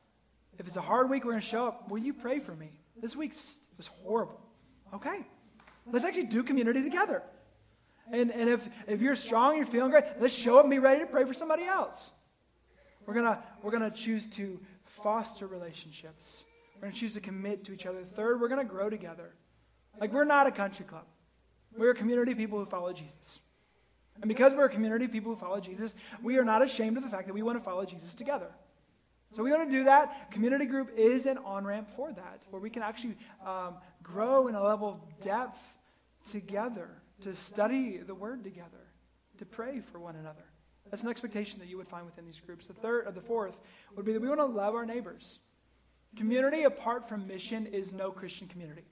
If 0.59 0.67
it's 0.67 0.77
a 0.77 0.83
hard 0.83 1.09
week, 1.09 1.25
we're 1.25 1.33
going 1.33 1.43
to 1.43 1.47
show 1.47 1.67
up. 1.67 1.91
Will 1.91 1.99
you 1.99 2.13
pray 2.13 2.41
for 2.41 2.55
me? 2.55 2.71
This 3.01 3.15
week 3.15 3.35
was 3.77 3.87
horrible. 4.03 4.41
Okay. 4.93 5.27
Let's 5.91 6.05
actually 6.05 6.25
do 6.25 6.43
community 6.43 6.83
together. 6.83 7.23
And, 8.13 8.31
and 8.33 8.49
if, 8.49 8.69
if 8.87 9.01
you're 9.01 9.17
strong, 9.17 9.57
you're 9.57 9.67
feeling 9.67 9.91
great, 9.91 10.05
let's 10.21 10.35
show 10.35 10.59
up 10.59 10.65
and 10.65 10.71
be 10.71 10.79
ready 10.79 11.01
to 11.01 11.07
pray 11.07 11.25
for 11.25 11.35
somebody 11.35 11.65
else. 11.65 12.11
We're 13.07 13.15
going 13.15 13.27
to 13.27 13.43
we're 13.63 13.71
gonna 13.71 13.91
choose 13.91 14.27
to 14.31 14.61
foster 14.85 15.47
relationships. 15.47 16.43
We're 16.75 16.83
going 16.83 16.93
to 16.93 16.99
choose 16.99 17.15
to 17.15 17.21
commit 17.21 17.65
to 17.65 17.73
each 17.73 17.87
other. 17.87 18.03
Third, 18.15 18.41
we're 18.41 18.49
going 18.49 18.67
to 18.67 18.71
grow 18.71 18.89
together. 18.89 19.35
Like, 20.01 20.13
we're 20.13 20.25
not 20.25 20.47
a 20.47 20.53
country 20.53 20.85
club, 20.85 21.07
we're 21.77 21.91
a 21.91 21.95
community 21.95 22.33
of 22.33 22.39
people 22.39 22.59
who 22.59 22.67
follow 22.67 22.93
Jesus. 22.93 23.41
And 24.21 24.29
because 24.29 24.55
we're 24.55 24.65
a 24.65 24.71
community 24.71 25.05
of 25.05 25.13
people 25.13 25.33
who 25.33 25.39
follow 25.39 25.61
Jesus, 25.61 25.95
we 26.23 26.39
are 26.39 26.45
not 26.45 26.63
ashamed 26.63 26.97
of 26.97 27.05
the 27.05 27.09
fact 27.09 27.29
that 27.29 27.35
we 27.35 27.43
want 27.43 27.57
to 27.57 27.65
follow 27.65 27.85
Jesus 27.85 28.15
together. 28.15 28.49
So 29.35 29.43
we 29.43 29.51
want 29.51 29.69
to 29.69 29.71
do 29.71 29.85
that. 29.85 30.31
Community 30.33 30.65
group 30.65 30.91
is 30.97 31.27
an 31.27 31.39
on 31.39 31.65
ramp 31.65 31.89
for 31.95 32.13
that, 32.13 32.43
where 32.51 32.61
we 32.61 32.71
can 32.71 32.83
actually 32.83 33.17
um, 33.47 33.75
grow 34.03 34.49
in 34.49 34.55
a 34.55 34.63
level 34.63 34.89
of 34.89 35.21
depth 35.21 35.61
together, 36.31 36.89
to 37.23 37.35
study 37.35 37.99
the 37.99 38.15
Word 38.15 38.45
together, 38.45 38.87
to 39.39 39.45
pray 39.45 39.81
for 39.81 39.99
one 39.99 40.17
another. 40.17 40.45
That's 40.91 41.03
an 41.03 41.11
expectation 41.11 41.59
that 41.61 41.69
you 41.69 41.77
would 41.77 41.89
find 41.89 42.07
within 42.07 42.25
these 42.25 42.41
groups. 42.41 42.67
The 42.67 42.73
third 42.73 43.07
or 43.07 43.13
the 43.13 43.21
fourth 43.21 43.59
would 43.95 44.07
be 44.07 44.13
that 44.13 44.23
we 44.23 44.29
want 44.29 44.41
to 44.41 44.47
love 44.47 44.75
our 44.75 44.87
neighbors. 44.87 45.39
Community 46.17 46.65
apart 46.65 47.09
from 47.09 47.27
mission 47.27 47.67
is 47.67 47.93
no 47.93 48.11
Christian 48.11 48.49
community. 48.49 48.85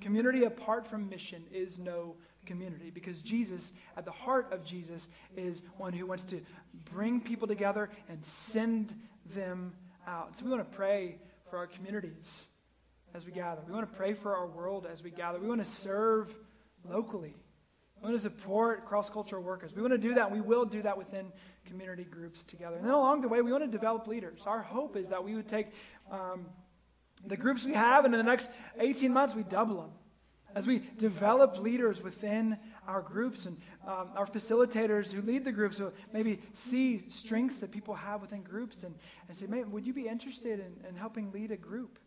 Community 0.00 0.44
apart 0.44 0.86
from 0.86 1.08
mission 1.08 1.44
is 1.52 1.78
no 1.78 2.16
community 2.46 2.90
because 2.90 3.20
Jesus, 3.22 3.72
at 3.96 4.04
the 4.04 4.10
heart 4.10 4.52
of 4.52 4.64
Jesus, 4.64 5.08
is 5.36 5.62
one 5.76 5.92
who 5.92 6.06
wants 6.06 6.24
to 6.24 6.40
bring 6.92 7.20
people 7.20 7.46
together 7.46 7.90
and 8.08 8.24
send 8.24 8.94
them 9.34 9.72
out. 10.06 10.38
So 10.38 10.44
we 10.44 10.50
want 10.50 10.68
to 10.68 10.76
pray 10.76 11.16
for 11.50 11.58
our 11.58 11.66
communities 11.66 12.46
as 13.14 13.24
we 13.24 13.32
gather. 13.32 13.60
We 13.66 13.72
want 13.72 13.90
to 13.90 13.96
pray 13.96 14.14
for 14.14 14.36
our 14.36 14.46
world 14.46 14.86
as 14.90 15.02
we 15.02 15.10
gather. 15.10 15.38
We 15.38 15.48
want 15.48 15.64
to 15.64 15.70
serve 15.70 16.34
locally. 16.90 17.34
We 18.00 18.10
want 18.10 18.16
to 18.16 18.22
support 18.22 18.86
cross 18.86 19.10
cultural 19.10 19.42
workers. 19.42 19.74
We 19.74 19.82
want 19.82 19.92
to 19.92 19.98
do 19.98 20.14
that, 20.14 20.30
we 20.30 20.40
will 20.40 20.64
do 20.64 20.82
that 20.82 20.96
within 20.96 21.32
community 21.66 22.04
groups 22.04 22.44
together. 22.44 22.76
And 22.76 22.84
then 22.84 22.92
along 22.92 23.22
the 23.22 23.28
way, 23.28 23.42
we 23.42 23.50
want 23.50 23.64
to 23.64 23.70
develop 23.70 24.06
leaders. 24.06 24.42
Our 24.46 24.62
hope 24.62 24.96
is 24.96 25.08
that 25.08 25.22
we 25.22 25.34
would 25.34 25.48
take 25.48 25.68
um, 26.10 26.46
the 27.26 27.36
groups 27.36 27.64
we 27.64 27.74
have, 27.74 28.04
and 28.04 28.14
in 28.14 28.18
the 28.18 28.24
next 28.24 28.50
18 28.78 29.12
months, 29.12 29.34
we 29.34 29.42
double 29.42 29.80
them. 29.80 29.90
As 30.54 30.66
we 30.66 30.82
develop 30.96 31.58
leaders 31.58 32.02
within 32.02 32.56
our 32.86 33.02
groups 33.02 33.44
and 33.46 33.58
um, 33.86 34.08
our 34.16 34.26
facilitators 34.26 35.12
who 35.12 35.20
lead 35.20 35.44
the 35.44 35.52
groups 35.52 35.78
will 35.78 35.92
maybe 36.12 36.40
see 36.54 37.04
strengths 37.08 37.58
that 37.58 37.70
people 37.70 37.94
have 37.94 38.22
within 38.22 38.42
groups 38.42 38.82
and, 38.82 38.94
and 39.28 39.36
say, 39.36 39.46
man, 39.46 39.70
would 39.70 39.84
you 39.84 39.92
be 39.92 40.08
interested 40.08 40.60
in, 40.60 40.88
in 40.88 40.96
helping 40.96 41.30
lead 41.32 41.50
a 41.50 41.56
group? 41.56 41.98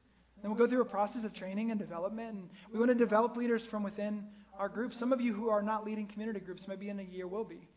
Then 0.42 0.50
we'll 0.50 0.58
go 0.58 0.68
through 0.68 0.82
a 0.82 0.86
process 0.86 1.24
of 1.24 1.34
training 1.34 1.70
and 1.70 1.80
development, 1.80 2.34
and 2.34 2.50
we 2.74 2.80
want 2.80 2.90
to 2.90 2.96
develop 2.96 3.38
leaders 3.38 3.64
from 3.64 3.84
within 3.84 4.26
our 4.58 4.70
groups. 4.70 4.98
Some 4.98 5.14
of 5.14 5.22
you 5.22 5.34
who 5.34 5.50
are 5.50 5.62
not 5.62 5.86
leading 5.86 6.08
community 6.08 6.40
groups, 6.40 6.68
maybe 6.68 6.90
in 6.90 7.00
a 7.00 7.04
year 7.04 7.28
will 7.28 7.44
be. 7.44 7.68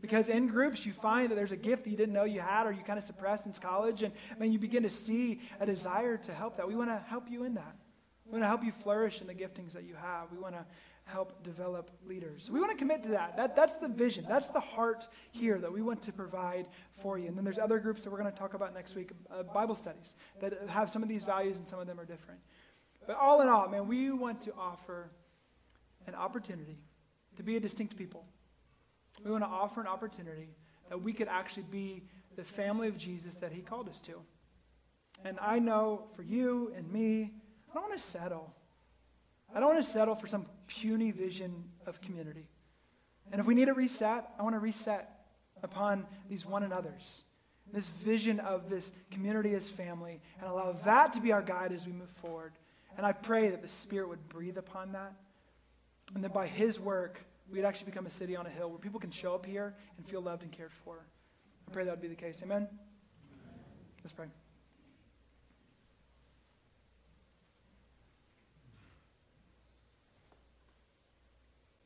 Because 0.00 0.28
in 0.28 0.48
groups, 0.48 0.84
you 0.84 0.92
find 0.92 1.30
that 1.30 1.34
there's 1.34 1.52
a 1.52 1.56
gift 1.56 1.84
that 1.84 1.90
you 1.90 1.96
didn't 1.96 2.12
know 2.12 2.24
you 2.24 2.40
had 2.40 2.66
or 2.66 2.72
you 2.72 2.82
kind 2.82 2.98
of 2.98 3.04
suppressed 3.04 3.46
in 3.46 3.52
college, 3.52 4.02
and 4.02 4.12
mean, 4.38 4.52
you 4.52 4.58
begin 4.58 4.82
to 4.82 4.90
see 4.90 5.40
a 5.60 5.66
desire 5.66 6.16
to 6.18 6.34
help 6.34 6.56
that. 6.56 6.68
We 6.68 6.76
want 6.76 6.90
to 6.90 7.02
help 7.08 7.30
you 7.30 7.44
in 7.44 7.54
that. 7.54 7.76
We 8.26 8.32
want 8.32 8.42
to 8.42 8.48
help 8.48 8.64
you 8.64 8.72
flourish 8.72 9.20
in 9.20 9.26
the 9.26 9.34
giftings 9.34 9.72
that 9.72 9.84
you 9.84 9.94
have. 9.94 10.30
We 10.32 10.38
want 10.38 10.54
to 10.54 10.64
help 11.04 11.42
develop 11.42 11.90
leaders. 12.06 12.50
We 12.50 12.60
want 12.60 12.72
to 12.72 12.76
commit 12.78 13.02
to 13.04 13.10
that. 13.10 13.36
that. 13.36 13.54
That's 13.54 13.74
the 13.74 13.88
vision. 13.88 14.24
That's 14.28 14.48
the 14.48 14.60
heart 14.60 15.08
here 15.32 15.58
that 15.58 15.70
we 15.72 15.82
want 15.82 16.02
to 16.02 16.12
provide 16.12 16.66
for 17.00 17.18
you. 17.18 17.28
And 17.28 17.36
then 17.36 17.44
there's 17.44 17.58
other 17.58 17.78
groups 17.78 18.04
that 18.04 18.10
we're 18.10 18.18
going 18.18 18.32
to 18.32 18.38
talk 18.38 18.54
about 18.54 18.74
next 18.74 18.94
week, 18.94 19.10
uh, 19.30 19.42
Bible 19.42 19.74
studies, 19.74 20.14
that 20.40 20.54
have 20.68 20.90
some 20.90 21.02
of 21.02 21.08
these 21.08 21.24
values 21.24 21.58
and 21.58 21.68
some 21.68 21.78
of 21.78 21.86
them 21.86 22.00
are 22.00 22.06
different. 22.06 22.40
But 23.06 23.16
all 23.16 23.42
in 23.42 23.48
all, 23.48 23.68
man, 23.68 23.86
we 23.86 24.10
want 24.10 24.40
to 24.42 24.54
offer 24.58 25.10
an 26.06 26.14
opportunity 26.14 26.78
to 27.36 27.42
be 27.42 27.56
a 27.56 27.60
distinct 27.60 27.96
people. 27.96 28.24
We 29.24 29.30
want 29.30 29.44
to 29.44 29.48
offer 29.48 29.80
an 29.80 29.86
opportunity 29.86 30.48
that 30.88 31.00
we 31.00 31.12
could 31.12 31.28
actually 31.28 31.64
be 31.70 32.02
the 32.36 32.44
family 32.44 32.88
of 32.88 32.98
Jesus 32.98 33.34
that 33.36 33.52
he 33.52 33.60
called 33.62 33.88
us 33.88 34.00
to. 34.02 34.14
And 35.24 35.38
I 35.40 35.58
know 35.58 36.04
for 36.14 36.22
you 36.22 36.72
and 36.76 36.90
me, 36.92 37.32
I 37.70 37.74
don't 37.74 37.88
want 37.88 37.98
to 37.98 38.06
settle. 38.06 38.52
I 39.54 39.60
don't 39.60 39.74
want 39.74 39.84
to 39.84 39.90
settle 39.90 40.14
for 40.14 40.26
some 40.26 40.46
puny 40.66 41.10
vision 41.10 41.64
of 41.86 42.00
community. 42.00 42.48
And 43.30 43.40
if 43.40 43.46
we 43.46 43.54
need 43.54 43.68
a 43.68 43.74
reset, 43.74 44.28
I 44.38 44.42
want 44.42 44.54
to 44.54 44.60
reset 44.60 45.26
upon 45.62 46.06
these 46.28 46.44
one 46.44 46.62
another's. 46.62 47.24
This 47.72 47.88
vision 47.88 48.40
of 48.40 48.68
this 48.68 48.92
community 49.10 49.54
as 49.54 49.68
family, 49.68 50.20
and 50.38 50.50
allow 50.50 50.72
that 50.84 51.14
to 51.14 51.20
be 51.20 51.32
our 51.32 51.40
guide 51.40 51.72
as 51.72 51.86
we 51.86 51.92
move 51.92 52.10
forward. 52.10 52.52
And 52.96 53.06
I 53.06 53.12
pray 53.12 53.48
that 53.50 53.62
the 53.62 53.68
Spirit 53.68 54.08
would 54.08 54.28
breathe 54.28 54.58
upon 54.58 54.92
that. 54.92 55.14
And 56.14 56.22
that 56.24 56.34
by 56.34 56.46
His 56.46 56.78
work, 56.78 57.24
we'd 57.50 57.64
actually 57.64 57.86
become 57.86 58.06
a 58.06 58.10
city 58.10 58.36
on 58.36 58.46
a 58.46 58.50
hill 58.50 58.68
where 58.68 58.78
people 58.78 59.00
can 59.00 59.10
show 59.10 59.34
up 59.34 59.46
here 59.46 59.74
and 59.96 60.06
feel 60.06 60.20
loved 60.20 60.42
and 60.42 60.52
cared 60.52 60.72
for. 60.84 60.98
I 61.68 61.72
pray 61.72 61.84
that 61.84 61.90
would 61.90 62.02
be 62.02 62.08
the 62.08 62.14
case. 62.14 62.40
Amen? 62.42 62.68
Let's 64.02 64.12
pray. 64.12 64.26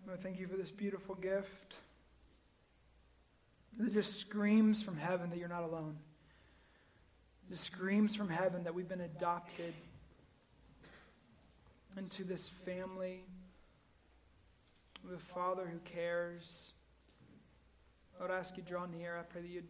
Lord, 0.06 0.20
thank 0.20 0.40
you 0.40 0.46
for 0.46 0.56
this 0.56 0.70
beautiful 0.70 1.14
gift 1.14 1.74
that 3.78 3.92
just 3.92 4.18
screams 4.18 4.82
from 4.82 4.96
heaven 4.96 5.28
that 5.30 5.38
you're 5.38 5.48
not 5.48 5.64
alone. 5.64 5.96
It 7.50 7.58
screams 7.58 8.14
from 8.14 8.28
heaven 8.28 8.64
that 8.64 8.74
we've 8.74 8.88
been 8.88 9.02
adopted 9.02 9.74
into 11.96 12.24
this 12.24 12.48
family 12.48 13.20
with 15.04 15.14
a 15.14 15.18
father 15.18 15.66
who 15.66 15.78
cares. 15.80 16.72
Lord, 18.18 18.30
I 18.30 18.38
ask 18.38 18.56
you 18.56 18.62
draw 18.62 18.86
near. 18.86 19.16
I 19.18 19.22
pray 19.22 19.42
that 19.42 19.50
you'd 19.50 19.68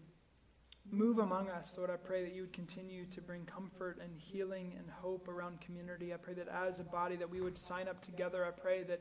move 0.90 1.18
among 1.18 1.50
us. 1.50 1.76
Lord, 1.76 1.90
I 1.90 1.96
pray 1.96 2.24
that 2.24 2.34
you 2.34 2.42
would 2.42 2.52
continue 2.52 3.04
to 3.06 3.20
bring 3.20 3.44
comfort 3.44 3.98
and 4.02 4.10
healing 4.16 4.74
and 4.78 4.88
hope 4.90 5.28
around 5.28 5.60
community. 5.60 6.14
I 6.14 6.16
pray 6.16 6.34
that 6.34 6.48
as 6.48 6.80
a 6.80 6.84
body 6.84 7.16
that 7.16 7.28
we 7.28 7.40
would 7.40 7.58
sign 7.58 7.88
up 7.88 8.00
together. 8.00 8.44
I 8.44 8.50
pray 8.50 8.82
that 8.84 9.00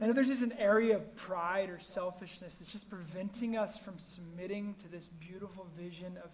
and 0.00 0.10
if 0.10 0.14
there's 0.14 0.28
just 0.28 0.42
an 0.42 0.54
area 0.58 0.94
of 0.94 1.16
pride 1.16 1.70
or 1.70 1.80
selfishness 1.80 2.54
that's 2.54 2.70
just 2.70 2.88
preventing 2.88 3.56
us 3.56 3.78
from 3.78 3.98
submitting 3.98 4.76
to 4.80 4.88
this 4.88 5.08
beautiful 5.08 5.66
vision 5.76 6.16
of 6.22 6.30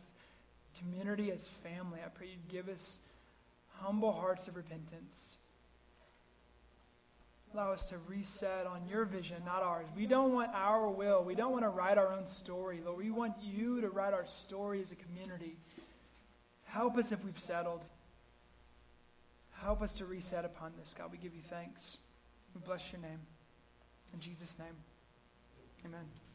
community 0.79 1.33
as 1.33 1.47
family, 1.47 2.01
I 2.05 2.09
pray 2.09 2.29
you'd 2.29 2.49
give 2.49 2.69
us 2.69 2.99
humble 3.81 4.13
hearts 4.13 4.49
of 4.49 4.57
repentance. 4.57 5.37
Allow 7.55 7.71
us 7.71 7.85
to 7.91 7.99
reset 8.09 8.67
on 8.67 8.81
your 8.91 9.05
vision, 9.05 9.37
not 9.47 9.63
ours. 9.63 9.87
We 9.97 10.07
don't 10.07 10.33
want 10.33 10.51
our 10.53 10.89
will. 10.91 11.23
We 11.23 11.37
don't 11.37 11.53
want 11.53 11.63
to 11.63 11.69
write 11.69 11.99
our 11.99 12.13
own 12.13 12.27
story, 12.27 12.81
Lord. 12.85 12.99
We 12.99 13.13
want 13.13 13.35
you 13.41 13.81
to 13.81 13.91
write 13.91 14.13
our 14.13 14.27
story 14.27 14.83
as 14.83 14.91
a 14.91 14.97
community. 14.97 15.57
Help 16.65 16.99
us 16.99 17.13
if 17.13 17.25
we've 17.25 17.39
settled. 17.39 17.85
Help 19.63 19.83
us 19.83 19.93
to 19.95 20.05
reset 20.05 20.45
upon 20.45 20.73
this, 20.81 20.95
God. 20.99 21.13
We 21.13 21.19
give 21.19 21.35
you 21.35 21.43
thanks. 21.49 21.99
We 22.57 22.61
bless 22.61 22.93
your 22.93 23.01
name. 23.01 23.21
In 24.13 24.19
Jesus' 24.19 24.59
name, 24.59 24.75
amen. 25.85 26.05